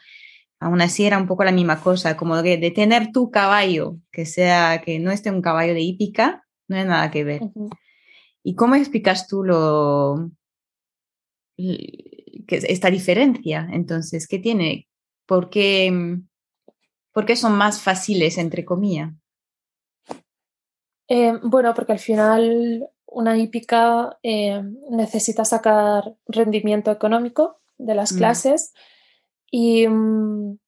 [0.60, 4.26] aún así era un poco la misma cosa, como de, de tener tu caballo, que
[4.26, 7.42] sea, que no esté un caballo de hípica, no hay nada que ver.
[8.42, 10.30] ¿Y cómo explicas tú lo,
[11.56, 13.68] que esta diferencia?
[13.72, 14.87] Entonces, ¿qué tiene?
[15.28, 15.92] ¿Por qué,
[17.12, 19.12] ¿Por qué son más fáciles, entre comillas?
[21.06, 28.16] Eh, bueno, porque al final una hípica eh, necesita sacar rendimiento económico de las mm.
[28.16, 28.72] clases
[29.50, 30.58] y, mm,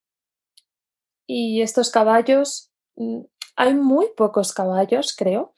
[1.26, 3.20] y estos caballos, mm,
[3.56, 5.54] hay muy pocos caballos, creo,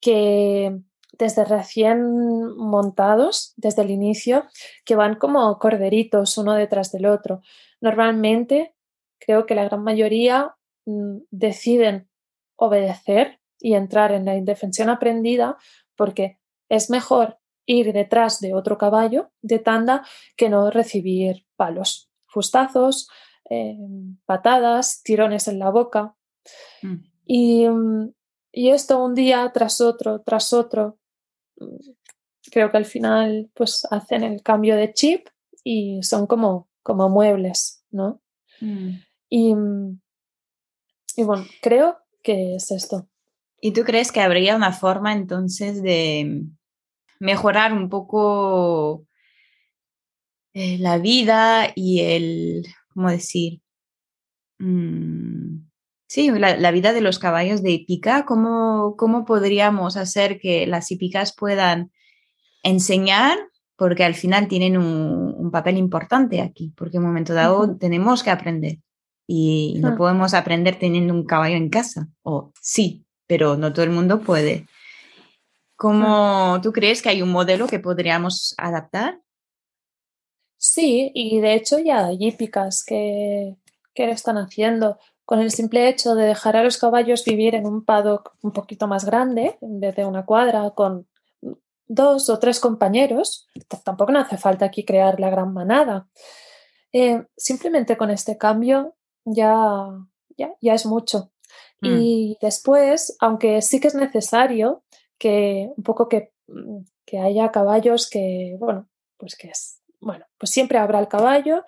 [0.00, 0.78] que
[1.18, 4.44] desde recién montados, desde el inicio,
[4.84, 7.40] que van como corderitos uno detrás del otro.
[7.80, 8.74] Normalmente
[9.18, 10.56] creo que la gran mayoría
[10.86, 12.08] mm, deciden
[12.56, 15.56] obedecer y entrar en la indefensión aprendida
[15.96, 16.38] porque
[16.68, 20.06] es mejor ir detrás de otro caballo de tanda
[20.36, 23.08] que no recibir palos, fustazos,
[23.48, 23.76] eh,
[24.26, 26.14] patadas, tirones en la boca.
[26.82, 26.94] Mm.
[27.26, 28.12] Y, mm,
[28.52, 30.98] y, esto un día tras otro, tras otro,
[32.50, 35.28] creo que al final pues hacen el cambio de chip
[35.62, 38.20] y son como, como muebles, ¿no?
[39.28, 39.54] Y,
[41.16, 43.08] y bueno, creo que es esto.
[43.60, 46.42] ¿Y tú crees que habría una forma entonces de
[47.18, 49.06] mejorar un poco
[50.52, 53.60] eh, la vida y el, ¿cómo decir?
[54.58, 55.53] Mm,
[56.06, 58.24] sí, la, vida de los caballos de hípica.
[58.24, 61.90] ¿Cómo, ¿Cómo podríamos hacer que las hípicas puedan
[62.62, 63.38] enseñar?
[63.76, 68.22] Porque al final tienen un, un papel importante aquí, porque en un momento dado tenemos
[68.22, 68.78] que aprender
[69.26, 72.08] y no podemos aprender teniendo un caballo en casa.
[72.22, 74.66] O sí, pero no todo el mundo puede.
[75.76, 79.20] ¿Cómo tú crees que hay un modelo que podríamos adaptar?
[80.56, 83.56] Sí, y de hecho ya hay hípicas que,
[83.94, 87.66] que lo están haciendo con el simple hecho de dejar a los caballos vivir en
[87.66, 91.06] un paddock un poquito más grande, en vez de una cuadra, con
[91.86, 93.48] dos o tres compañeros,
[93.84, 96.08] tampoco no hace falta aquí crear la gran manada.
[96.92, 98.94] Eh, simplemente con este cambio
[99.24, 99.86] ya,
[100.36, 101.32] ya, ya es mucho.
[101.80, 102.00] Mm.
[102.00, 104.84] Y después, aunque sí que es necesario
[105.18, 110.50] que un poco que, mm, que haya caballos que, bueno, pues que es, bueno, pues
[110.50, 111.64] siempre habrá el caballo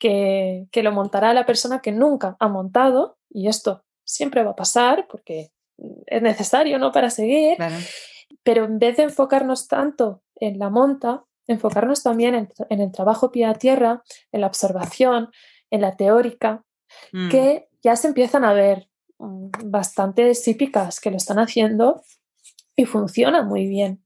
[0.00, 4.56] que, que lo montará la persona que nunca ha montado y esto siempre va a
[4.56, 5.52] pasar porque
[6.06, 6.90] es necesario, ¿no?
[6.90, 7.56] Para seguir.
[8.42, 13.30] Pero en vez de enfocarnos tanto en la monta, enfocarnos también en, en, el trabajo
[13.30, 15.30] pie a tierra, en la observación,
[15.70, 16.64] en la teórica,
[17.12, 17.28] Mm.
[17.30, 18.88] que ya se empiezan a ver
[19.18, 22.02] mm, bastantes hípicas que lo están haciendo
[22.76, 24.04] y funciona muy bien.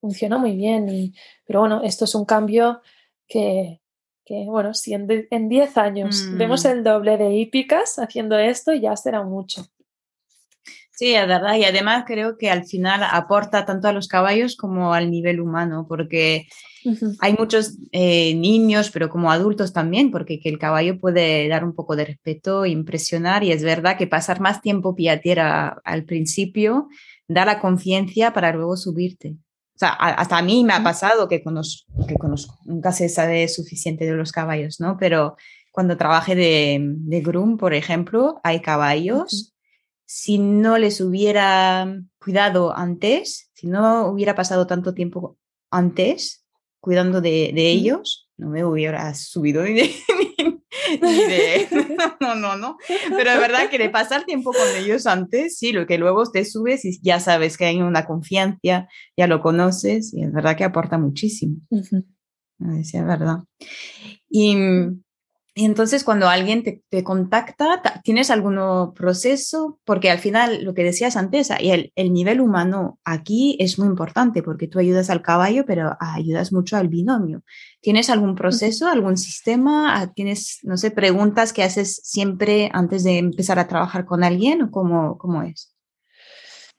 [0.00, 0.88] Funciona muy bien.
[0.88, 1.14] Y,
[1.44, 2.80] pero bueno, esto es un cambio
[3.26, 3.80] que,
[4.26, 6.68] que bueno, si en 10 años vemos mm.
[6.68, 9.64] el doble de hípicas haciendo esto, ya será mucho.
[10.90, 11.56] Sí, es verdad.
[11.56, 15.86] Y además creo que al final aporta tanto a los caballos como al nivel humano,
[15.86, 16.48] porque
[17.20, 21.74] hay muchos eh, niños, pero como adultos también, porque que el caballo puede dar un
[21.74, 26.04] poco de respeto, impresionar, y es verdad que pasar más tiempo pie a tierra al
[26.04, 26.88] principio
[27.28, 29.36] da la conciencia para luego subirte.
[29.76, 33.46] O sea, hasta a mí me ha pasado que conozco, que conozco, nunca se sabe
[33.46, 34.96] suficiente de los caballos, ¿no?
[34.98, 35.36] Pero
[35.70, 39.54] cuando trabajé de, de groom, por ejemplo, hay caballos
[40.06, 45.36] si no les hubiera cuidado antes, si no hubiera pasado tanto tiempo
[45.70, 46.46] antes
[46.80, 49.92] cuidando de, ellos, no me hubiera subido ni de,
[52.20, 52.76] No, no, no.
[53.08, 56.44] Pero es verdad que de pasar tiempo con ellos antes, sí, lo que luego te
[56.44, 60.64] subes y ya sabes que hay una confianza, ya lo conoces y es verdad que
[60.64, 61.56] aporta muchísimo.
[61.70, 63.38] Es verdad.
[64.28, 64.56] Y
[65.58, 69.80] y entonces cuando alguien te, contacta, ¿tienes algún proceso?
[69.86, 74.42] Porque al final, lo que decías antes, el, el, nivel humano aquí es muy importante
[74.42, 77.42] porque tú ayudas al caballo, pero ayudas mucho al binomio.
[77.86, 80.00] ¿Tienes algún proceso, algún sistema?
[80.00, 84.60] Ah, ¿Tienes, no sé, preguntas que haces siempre antes de empezar a trabajar con alguien
[84.60, 85.72] o cómo, cómo es?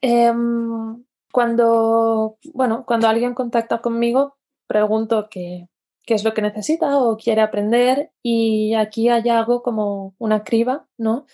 [0.02, 1.02] Em,
[1.32, 4.36] cuando, bueno, cuando alguien contacta conmigo,
[4.66, 5.70] pregunto que
[6.02, 10.88] qué es lo que necesita o quiere aprender y aquí hay algo como una criba,
[10.98, 11.24] ¿no?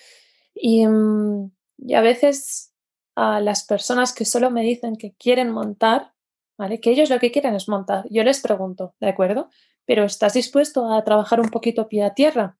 [0.54, 2.72] Y, mm, y, a veces
[3.16, 6.13] a las personas que solo me dicen que quieren montar,
[6.56, 6.80] ¿vale?
[6.80, 8.04] Que ellos lo que quieren es montar.
[8.10, 9.48] Yo les pregunto, ¿de acuerdo?
[9.84, 12.58] Pero ¿estás dispuesto a trabajar un poquito pie a tierra?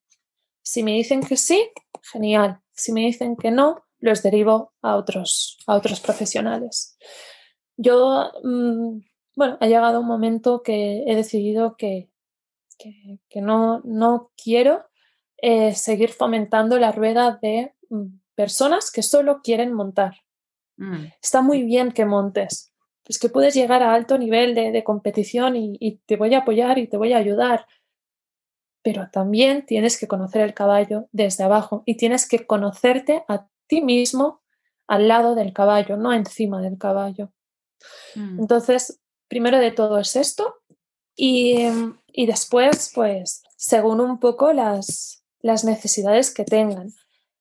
[0.62, 1.70] Si me dicen que sí,
[2.12, 2.60] genial.
[2.72, 6.98] Si me dicen que no, los derivo a otros, a otros profesionales.
[7.76, 8.98] Yo, mm,
[9.36, 12.10] bueno, ha llegado un momento que he decidido que,
[12.78, 14.84] que, no, no quiero
[15.38, 20.16] eh, seguir fomentando la rueda de mm, personas que solo quieren montar.
[20.76, 21.06] Mm.
[21.22, 22.73] Está muy bien que montes,
[23.06, 26.86] es que puedes llegar a alto nivel de, competición y, te voy a apoyar y
[26.86, 27.66] te voy a ayudar,
[28.82, 33.82] pero también tienes que conocer el caballo desde abajo y tienes que conocerte a ti
[33.82, 34.42] mismo
[34.86, 37.32] al lado del caballo, no encima del caballo.
[38.14, 38.40] Mm.
[38.40, 40.56] Entonces, primero de todo es esto
[41.16, 41.66] y,
[42.26, 46.92] después, pues, según un poco las, las necesidades que tengan.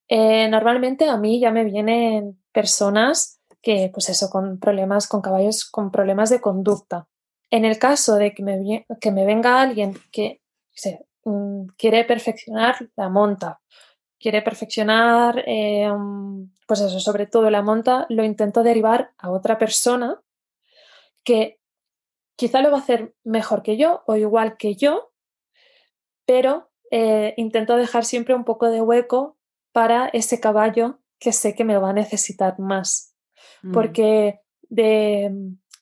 [0.09, 5.63] Eh, normalmente a mí ya me vienen personas que, pues eso, con problemas, con caballos,
[5.65, 7.07] con problemas de conducta.
[7.49, 10.41] En el caso de que me, que me venga alguien que
[11.23, 13.61] mm, quiere perfeccionar la monta,
[14.19, 15.89] quiere perfeccionar, eh,
[16.67, 20.21] pues eso, sobre todo la monta, lo intento derivar a otra persona
[21.23, 21.59] que
[22.35, 25.13] quizá lo va a hacer mejor que yo o igual que yo,
[26.25, 29.37] pero eh, intento dejar siempre un poco de hueco
[29.71, 33.12] para ese caballo que sé que me va a necesitar más.
[33.63, 33.71] Mm.
[33.71, 35.31] porque de,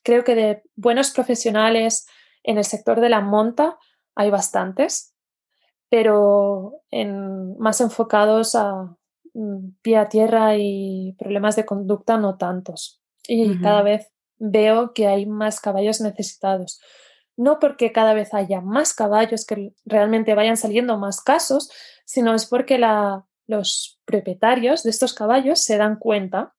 [0.02, 2.06] creo que de buenos profesionales
[2.42, 3.76] en el sector de la monta
[4.14, 5.14] hay bastantes,
[5.90, 8.96] pero en, más enfocados a
[9.34, 13.00] mm, pie a tierra y problemas de conducta no tantos.
[13.28, 16.80] Y cada vez veo que hay más caballos necesitados.
[17.36, 21.70] No porque cada vez haya más caballos que realmente vayan saliendo más casos,
[22.04, 26.54] sino es porque la, los propietarios de estos caballos se dan cuenta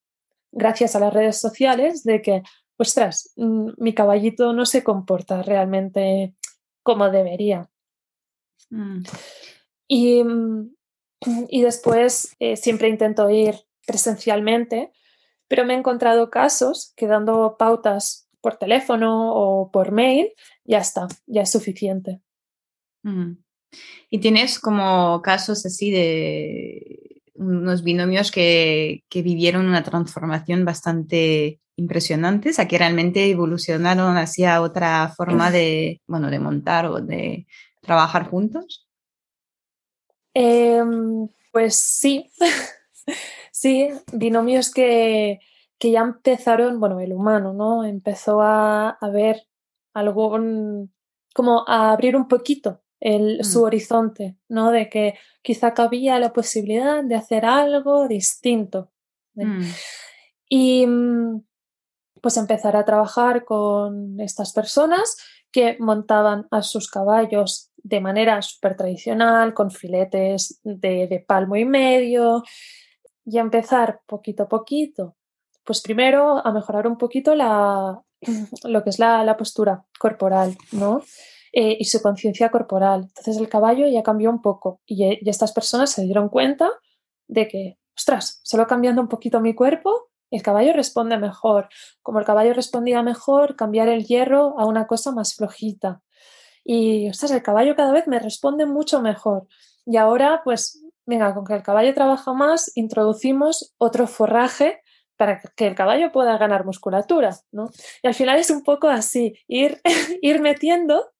[0.53, 2.43] gracias a las redes sociales de que,
[2.77, 6.35] ostras, mm, mi caballito no se comporta realmente
[6.83, 7.69] como debería.
[8.69, 9.03] Mm.
[9.87, 10.75] Y, mm,
[11.49, 14.91] y, después eh, siempre intento ir presencialmente,
[15.47, 20.33] pero me he encontrado casos que dando pautas por teléfono o por mail,
[20.65, 22.21] ya está, ya es suficiente.
[24.09, 26.92] ¿Y tienes como casos así de
[27.36, 35.11] unos binomios que, vivieron una transformación bastante impresionante, o sea, que realmente evolucionaron hacia otra
[35.15, 37.47] forma de, bueno, de montar o de
[37.81, 38.88] trabajar juntos?
[40.34, 42.31] Em, pues sí,
[43.51, 45.39] sí, binomios que,
[45.79, 47.84] que, ya empezaron, bueno, el humano, ¿no?
[47.84, 49.47] Empezó a, a ver
[49.93, 50.39] algo,
[51.34, 53.63] como a abrir un poquito el, su mm.
[53.63, 54.71] horizonte, ¿no?
[54.71, 58.91] De que quizá cabía la posibilidad de hacer algo distinto.
[59.35, 59.65] Mm.
[60.47, 61.43] Y mm,
[62.21, 65.17] pues empezar a trabajar con estas personas
[65.51, 72.43] que montaban a sus caballos de manera súper tradicional, con filetes de, palmo y medio,
[73.25, 75.17] y empezar poquito a poquito,
[75.65, 78.01] pues primero a mejorar un poquito la,
[78.63, 81.01] lo que es la, la postura corporal, ¿no?
[81.55, 83.01] Eh, y su conciencia corporal.
[83.01, 86.71] Entonces el caballo ya cambió un poco y, estas personas se dieron cuenta
[87.27, 91.69] de que, ostras, solo cambiando un poquito mi cuerpo, el caballo responde mejor.
[92.01, 96.01] Como el caballo respondía mejor, cambiar el hierro a una cosa más flojita.
[96.63, 99.45] Y, ostras, el caballo cada vez me responde mucho mejor.
[99.85, 104.81] Y ahora, pues, venga, con que el caballo trabaja más, introducimos otro forraje
[105.17, 107.69] para que el caballo pueda ganar musculatura, ¿no?
[108.01, 109.79] Y al final es un poco así, ir,
[110.23, 111.12] ir metiendo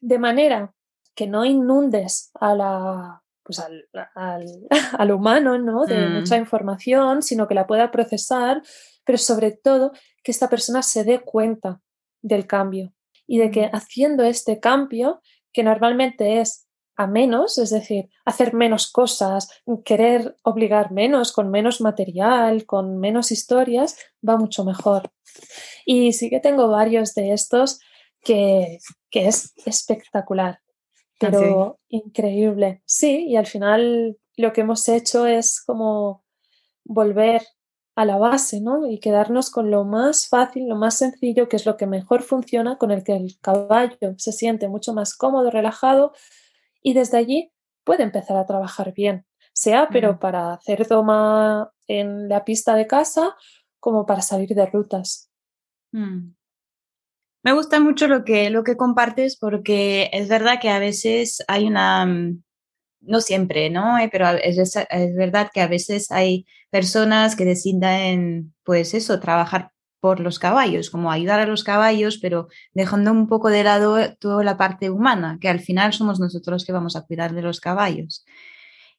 [0.00, 0.74] de manera
[1.14, 5.86] que no inundes a la, pues al, al, humano ¿no?
[5.86, 6.14] de mm.
[6.14, 8.62] mucha información, sino que la pueda procesar,
[9.04, 11.80] pero sobre todo que esta persona se dé cuenta
[12.22, 12.92] del cambio
[13.26, 13.70] y de que mm.
[13.72, 15.22] haciendo este cambio,
[15.52, 16.66] que normalmente es
[16.96, 19.50] a menos, es decir, hacer menos cosas,
[19.84, 25.10] querer obligar menos, con menos material, con menos historias, va mucho mejor.
[25.84, 27.80] Y sí que tengo varios de estos
[28.22, 28.78] que,
[29.18, 32.82] es espectacular, ah, pero increíble.
[32.84, 36.24] Sí, y al final lo que hemos hecho es como
[36.84, 37.42] volver
[37.96, 38.86] a la base, ¿no?
[38.86, 42.76] Y quedarnos con lo más fácil, lo más sencillo, que es lo que mejor funciona,
[42.76, 46.12] con el que el caballo se siente mucho más cómodo, relajado,
[46.82, 47.52] y desde allí
[47.84, 53.34] puede empezar a trabajar bien, sea pero para hacer doma en la pista de casa
[53.80, 55.30] como para salir de rutas.
[55.92, 56.35] Mm.
[57.46, 61.68] Me gusta mucho lo que, lo que compartes porque es verdad que a veces hay
[61.68, 62.42] una, mm,
[63.02, 64.00] no siempre, ¿no?
[64.00, 69.70] Eh, pero es, es, verdad que a veces hay personas que deciden, pues eso, trabajar
[70.00, 74.42] por los caballos, como ayudar a los caballos, pero dejando un poco de lado toda
[74.42, 78.24] la parte humana, que al final somos nosotros que vamos a cuidar de los caballos.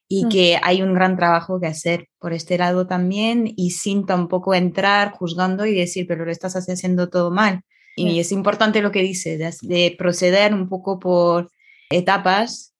[0.08, 0.28] y mm.
[0.30, 5.12] que hay un gran trabajo que hacer por este lado también y sin tampoco entrar
[5.12, 7.62] juzgando y decir, pero lo estás haciendo todo mal.
[7.98, 11.50] Y es importante lo que dice, de, proceder un poco por
[11.90, 12.74] etapas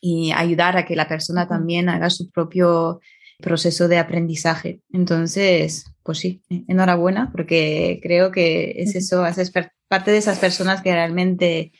[0.00, 3.00] y ayudar a que la persona también haga su propio
[3.40, 4.80] proceso de aprendizaje.
[4.92, 9.52] Entonces, pues sí, enhorabuena, porque creo que es eso, haces
[9.88, 11.72] parte de esas personas que realmente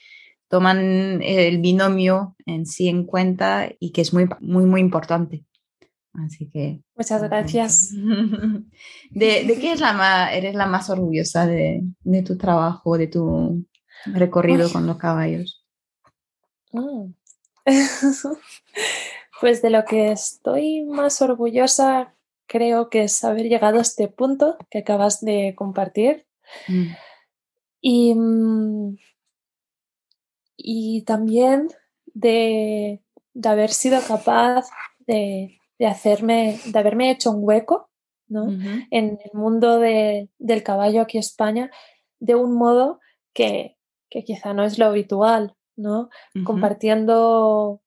[0.49, 5.45] toman el binomio en sí en cuenta y que es muy, muy, muy importante.
[6.25, 6.81] Así que.
[6.97, 7.91] Muchas gracias.
[9.11, 13.07] ¿De, de qué es la más, eres la más orgullosa de, de tu trabajo, de
[13.07, 13.65] tu
[14.07, 15.65] recorrido con los caballos?
[16.73, 17.13] Mm.
[19.41, 22.15] pues de lo que estoy más orgullosa,
[22.47, 26.27] creo que es haber llegado a este punto que acabas de compartir.
[26.67, 26.87] Mm.
[27.81, 28.97] Y mm,
[30.59, 31.69] y también
[32.13, 33.01] de,
[33.45, 34.67] haber sido capaz
[35.07, 37.89] de, hacerme, de haberme hecho un hueco
[38.31, 41.71] en el mundo del caballo aquí en España
[42.21, 43.01] de un modo
[43.33, 43.77] que,
[44.11, 46.11] quizá no es lo habitual, ¿no?
[46.45, 47.81] Compartiendo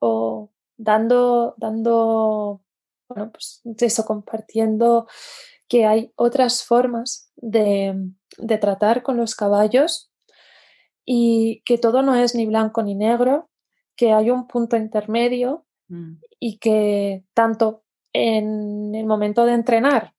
[0.00, 2.62] o dando, dando,
[3.08, 5.06] bueno, pues eso, compartiendo
[5.68, 7.94] que hay otras formas de,
[8.38, 10.10] de tratar con los caballos
[11.04, 13.50] y que todo no es ni blanco ni negro,
[13.96, 16.14] que hay un punto intermedio mm.
[16.38, 20.14] y que tanto en el momento de entrenar,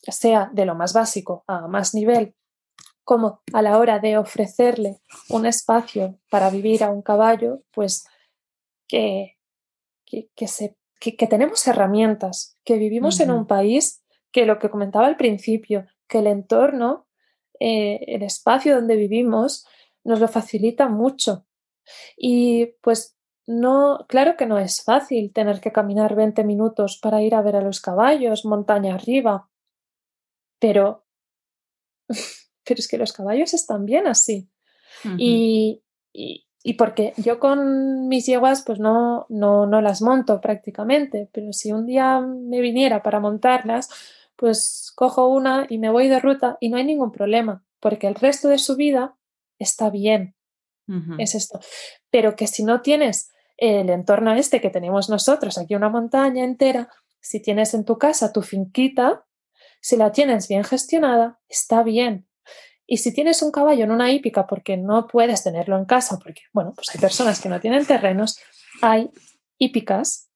[0.00, 2.34] sea de lo más básico a más nivel,
[3.04, 8.04] como a la hora de ofrecerle un espacio para vivir a un caballo, pues
[8.88, 9.36] que,
[10.04, 14.02] que, se, que, tenemos herramientas, que vivimos en un país
[14.32, 17.06] que lo que comentaba al principio, que el entorno,
[17.60, 19.66] eh, el espacio donde vivimos,
[20.04, 21.46] nos lo facilita mucho.
[22.16, 23.15] Y pues
[23.46, 27.56] no, claro que no es fácil tener que caminar 20 minutos para ir a ver
[27.56, 29.48] a los caballos montaña arriba,
[30.58, 31.06] pero,
[32.64, 34.48] pero es que los caballos están bien así.
[35.18, 35.82] y,
[36.12, 41.70] y, porque yo con mis yeguas pues no, no, no las monto prácticamente, pero si
[41.70, 43.88] un día me viniera para montarlas,
[44.34, 48.16] pues cojo una y me voy de ruta y no hay ningún problema, porque el
[48.16, 49.16] resto de su vida
[49.58, 50.34] está bien.
[51.18, 51.58] Es esto.
[52.10, 56.88] Pero que si no tienes el entorno este que tenemos nosotros, aquí una montaña entera,
[57.20, 59.24] si tienes en tu casa tu finquita,
[59.80, 62.28] si la tienes bien gestionada, está bien.
[62.86, 66.42] Y si tienes un caballo en una hípica porque no puedes tenerlo en casa, porque,
[66.52, 68.38] bueno, pues hay personas que no tienen terrenos,
[68.80, 69.10] hay
[69.58, 70.30] hípicas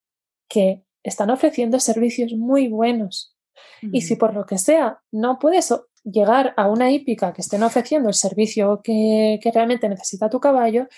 [0.49, 3.37] que están ofreciendo servicios muy buenos.
[3.83, 5.73] Y si por lo que sea no puedes
[6.05, 10.89] llegar a una hípica que estén ofreciendo el servicio que, realmente necesita tu caballo,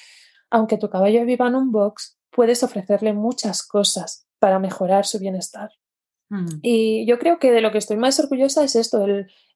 [0.53, 5.71] aunque tu caballo viva en un box, puedes ofrecerle muchas cosas para mejorar su bienestar.
[6.63, 9.05] Y yo creo que de lo que estoy más orgullosa es esto,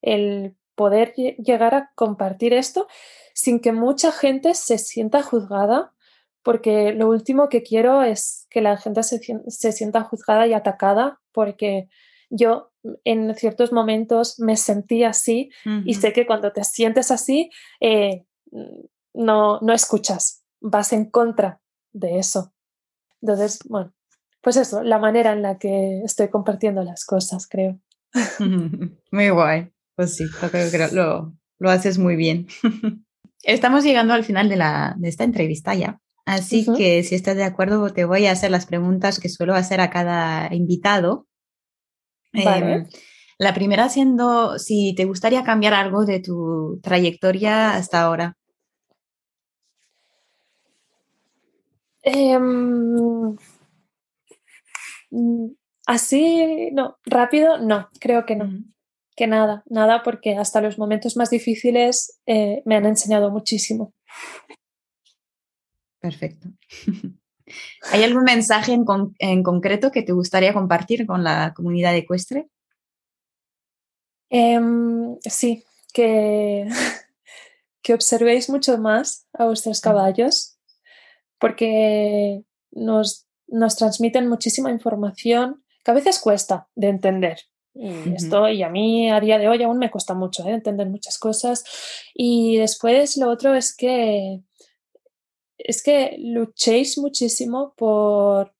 [0.02, 2.86] el, poder llegar a compartir esto
[3.32, 5.94] sin que mucha gente se sienta juzgada,
[6.42, 11.18] porque lo último que quiero es que la gente se, se sienta juzgada y atacada
[11.32, 11.88] porque
[12.28, 12.72] yo
[13.04, 15.50] en ciertos momentos me sentí así
[15.86, 17.48] y sé que cuando te sientes así,
[17.80, 18.26] eh,
[19.14, 21.60] no, no escuchas, vas en contra
[21.92, 22.52] de eso.
[23.20, 23.94] Entonces, bueno,
[24.42, 27.80] pues eso, la manera en la que estoy compartiendo las cosas, creo.
[29.10, 29.72] Muy guay.
[29.94, 32.48] Pues sí, creo que lo, lo haces muy bien.
[33.42, 36.00] Estamos llegando al final de, la, de esta entrevista ya.
[36.26, 39.80] Así que si estás de acuerdo, te voy a hacer las preguntas que suelo hacer
[39.80, 41.26] a cada invitado
[42.36, 42.86] Em,
[43.38, 48.36] la primera siendo si te gustaría cambiar algo de tu trayectoria hasta ahora.
[52.08, 53.36] Em,
[55.86, 58.48] así, no, rápido, no, creo que no.
[59.16, 63.92] Que nada, nada, porque hasta los momentos más difíciles eh, me han enseñado muchísimo.
[65.98, 66.48] Perfecto.
[67.90, 68.72] ¿Hay algún mensaje
[69.18, 72.48] en, concreto que te gustaría compartir con la comunidad ecuestre?
[74.30, 76.68] Em, sí, que,
[77.82, 80.55] que observéis mucho más a vuestros caballos
[81.38, 87.38] porque nos, nos transmiten muchísima información que a veces cuesta de entender.
[87.78, 90.52] Y esto, y a mí a día de hoy aún me cuesta mucho ¿eh?
[90.52, 91.62] entender muchas cosas.
[92.14, 94.40] Y después lo otro es que
[95.58, 98.54] es que luchéis muchísimo por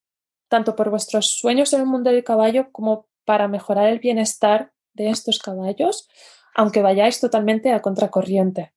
[0.49, 5.09] tanto por vuestros sueños en el mundo del caballo como para mejorar el bienestar de
[5.09, 6.09] estos caballos,
[6.55, 8.75] aunque vayáis totalmente a contracorriente.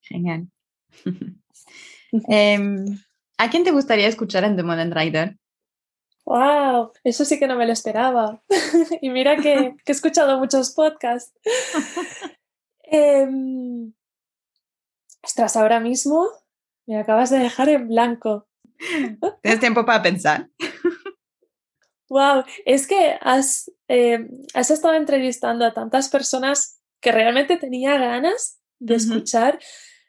[0.00, 0.48] Genial.
[2.28, 2.98] Em,
[3.40, 5.38] ¿A quién te gustaría escuchar en The Modern Rider?
[6.26, 6.92] ¡Wow!
[7.04, 8.42] Eso sí que no me lo esperaba.
[9.00, 11.32] y mira que, he escuchado muchos podcasts.
[12.82, 13.26] eh,
[15.22, 16.28] ostras, ahora mismo
[16.84, 18.46] me acabas de dejar en blanco.
[19.40, 20.50] Tienes tiempo para pensar.
[22.10, 28.60] Wow, es que has, eh, has estado entrevistando a tantas personas que realmente tenía ganas
[28.80, 29.58] de escuchar.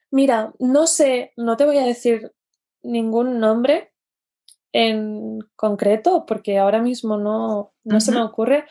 [0.10, 2.34] Mira, no sé, no te voy a decir
[2.84, 3.92] ningún nombre
[4.74, 8.66] en concreto porque ahora mismo no, no se me ocurre,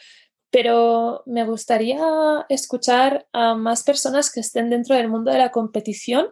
[0.50, 2.00] pero me gustaría
[2.48, 6.28] escuchar a más personas que estén dentro del mundo de la competición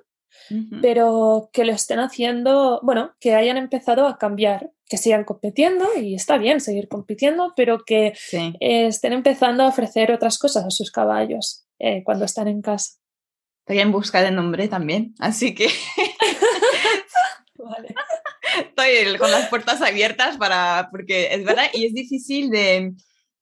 [0.80, 6.14] pero que lo estén haciendo, bueno, que hayan empezado a cambiar, que sigan compitiendo y
[6.14, 8.14] está bien seguir compitiendo, pero que
[8.60, 12.94] estén empezando a ofrecer otras cosas a sus caballos eh, cuando están en casa.
[13.66, 15.66] Estoy en busca de nombre también, así que
[17.64, 17.94] vale.
[18.68, 22.94] estoy con las puertas abiertas para, porque es verdad, y es difícil de,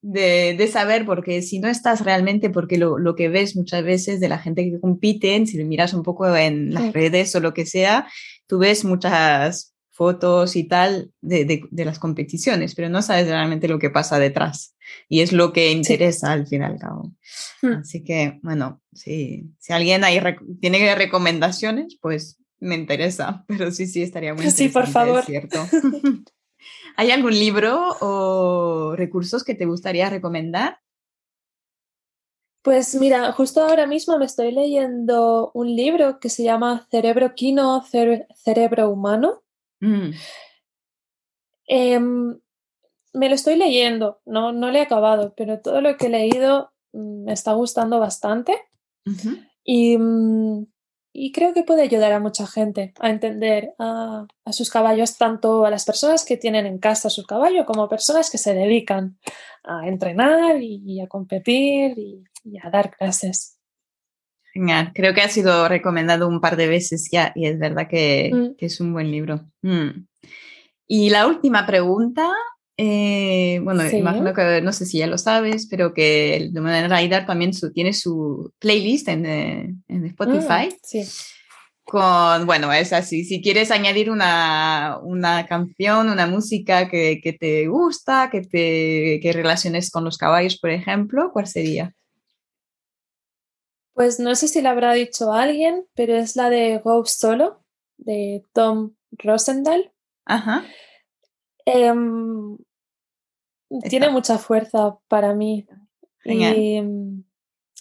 [0.02, 4.28] de, saber, porque si no estás realmente, porque lo, lo, que ves muchas veces de
[4.28, 7.66] la gente que compiten, si lo miras un poco en las redes o lo que
[7.66, 8.08] sea,
[8.46, 13.78] tú ves muchas fotos y tal de, de, las competiciones, pero no sabes realmente lo
[13.78, 14.76] que pasa detrás.
[15.08, 17.14] Y es lo que interesa al fin y al cabo.
[17.62, 17.78] Hmm.
[17.80, 20.20] Así que, bueno, si, si alguien ahí
[20.60, 24.68] tiene recomendaciones, pues me interesa, pero sí, sí, estaría muy interesante.
[24.68, 25.20] Sí, por favor.
[25.20, 25.58] Es cierto.
[26.96, 30.80] ¿Hay algún libro o recursos que te gustaría recomendar?
[32.62, 37.84] Pues mira, justo ahora mismo me estoy leyendo un libro que se llama Cerebro Quino,
[37.84, 39.44] Cerebro Humano.
[39.80, 40.10] Mm.
[41.68, 42.40] Em,
[43.12, 46.72] me lo estoy leyendo, no, no lo he acabado, pero todo lo que he leído
[46.92, 48.58] mm, me está gustando bastante.
[49.62, 50.66] Y mm,
[51.18, 55.70] y creo que puede ayudar a mucha gente a entender a, sus caballos, tanto a
[55.70, 59.18] las personas que tienen en casa su caballo como personas que se dedican
[59.64, 63.58] a entrenar y, a competir y, a dar clases.
[64.52, 68.30] Genial, creo que ha sido recomendado un par de veces ya y es verdad que,
[68.32, 68.54] mm.
[68.58, 69.40] es un buen libro.
[69.62, 70.06] Mm.
[70.86, 72.30] Y la última pregunta
[72.78, 77.24] eh, bueno, imagino que no sé si ya lo sabes, pero que el Domain Rider
[77.24, 80.68] también tiene su playlist en, eh, en Spotify.
[80.68, 81.04] Mm, sí.
[81.84, 83.24] Con, bueno, es así.
[83.24, 89.32] Si quieres añadir una, una canción, una música que, que, te gusta, que te que
[89.32, 91.94] relaciones con los caballos, por ejemplo, ¿cuál sería?
[93.94, 97.64] Pues no sé si la habrá dicho alguien, pero es la de Go Solo,
[97.96, 99.92] de Tom Rosendahl.
[100.26, 100.64] Ajá.
[101.64, 102.58] Em,
[103.88, 105.66] tiene mucha fuerza para mí.
[106.24, 107.24] Y mm,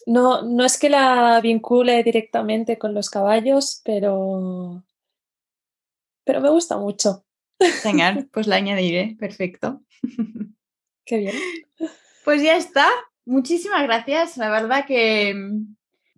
[0.08, 4.84] no, no es que la vincule directamente con los caballos, pero,
[6.24, 7.26] pero me gusta mucho.
[7.82, 9.82] Genial, pues la añadiré, perfecto.
[11.06, 11.36] Qué bien.
[12.24, 12.88] Pues ya está.
[13.26, 14.38] Muchísimas gracias.
[14.38, 15.76] La verdad que mm,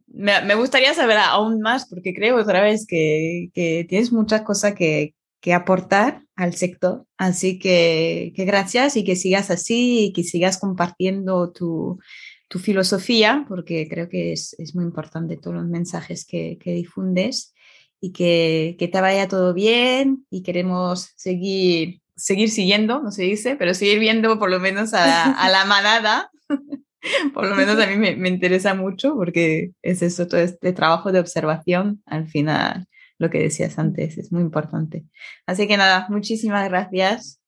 [0.07, 5.16] me, gustaría saber aún más porque creo otra vez que, que tienes muchas cosas que,
[5.41, 7.05] que aportar al sector.
[7.17, 11.99] Así que, que, gracias y que sigas así y que sigas compartiendo tu,
[12.47, 17.53] tu filosofía, porque creo que es, es, muy importante todos los mensajes que, que difundes
[17.99, 23.55] y que, que, te vaya todo bien y queremos seguir, seguir siguiendo, no se dice,
[23.55, 26.31] pero seguir viendo por lo menos a, a la manada.
[27.33, 31.11] por lo menos a mí me, me interesa mucho porque es eso, todo este trabajo
[31.11, 32.87] de observación al final
[33.17, 35.05] lo que decías antes, es muy importante.
[35.45, 37.39] Así que nada, muchísimas gracias.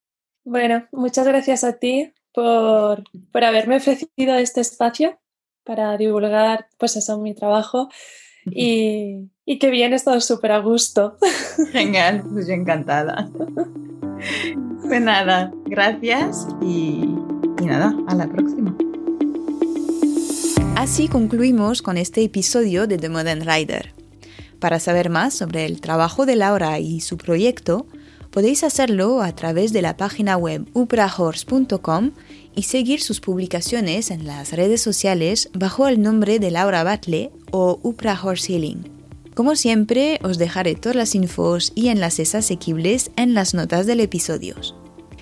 [0.44, 5.20] Bueno, muchas gracias a ti por, por haberme ofrecido este espacio
[5.64, 7.90] para divulgar pues eso, mi trabajo
[8.46, 11.18] y, y que bien, he estado súper a gusto.
[11.72, 13.30] Genial, pues yo encantada.
[14.82, 17.16] Pues nada, gracias y,
[17.62, 18.76] y nada, a la próxima.
[20.76, 23.99] Así concluimos con este episodio de The Modern Rider.
[24.60, 27.88] Para saber más sobre el trabajo de Laura y su proyecto,
[28.30, 32.12] podéis hacerlo a través de la página web uprahorse.com
[32.56, 37.80] y seguir sus publicaciones en las redes sociales bajo el nombre de Laura Batle o
[37.84, 39.00] Upra Horse Healing.
[39.34, 44.56] Como siempre, os dejaré todas las infos y enlaces asequibles en las notas del episodio.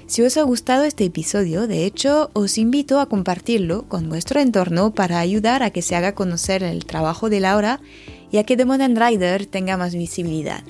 [0.07, 4.93] Si os ha gustado este episodio, de hecho, os invito a compartirlo con vuestro entorno
[4.93, 7.81] para ayudar a que se haga conocer el trabajo de Laura
[8.31, 10.63] y a que Modern Rider tenga más visibilidad.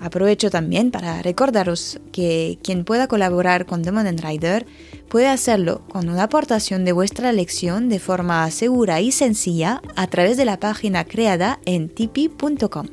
[0.00, 4.66] Aprovecho también para recordaros que quien pueda colaborar con Modern Rider
[5.08, 10.36] puede hacerlo con una aportación de vuestra lección de forma segura y sencilla a través
[10.36, 12.86] de la página creada en tipi.com.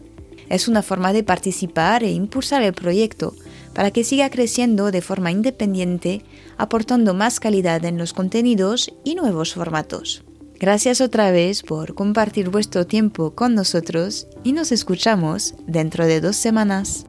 [0.47, 3.35] Es una forma de participar e impulsar el proyecto
[3.73, 6.23] para que siga creciendo de forma independiente
[6.57, 10.23] aportando más calidad en los contenidos y nuevos formatos.
[10.61, 16.35] Gracias otra vez por compartir vuestro tiempo con nosotros y nos escuchamos dentro de dos
[16.35, 17.07] semanas.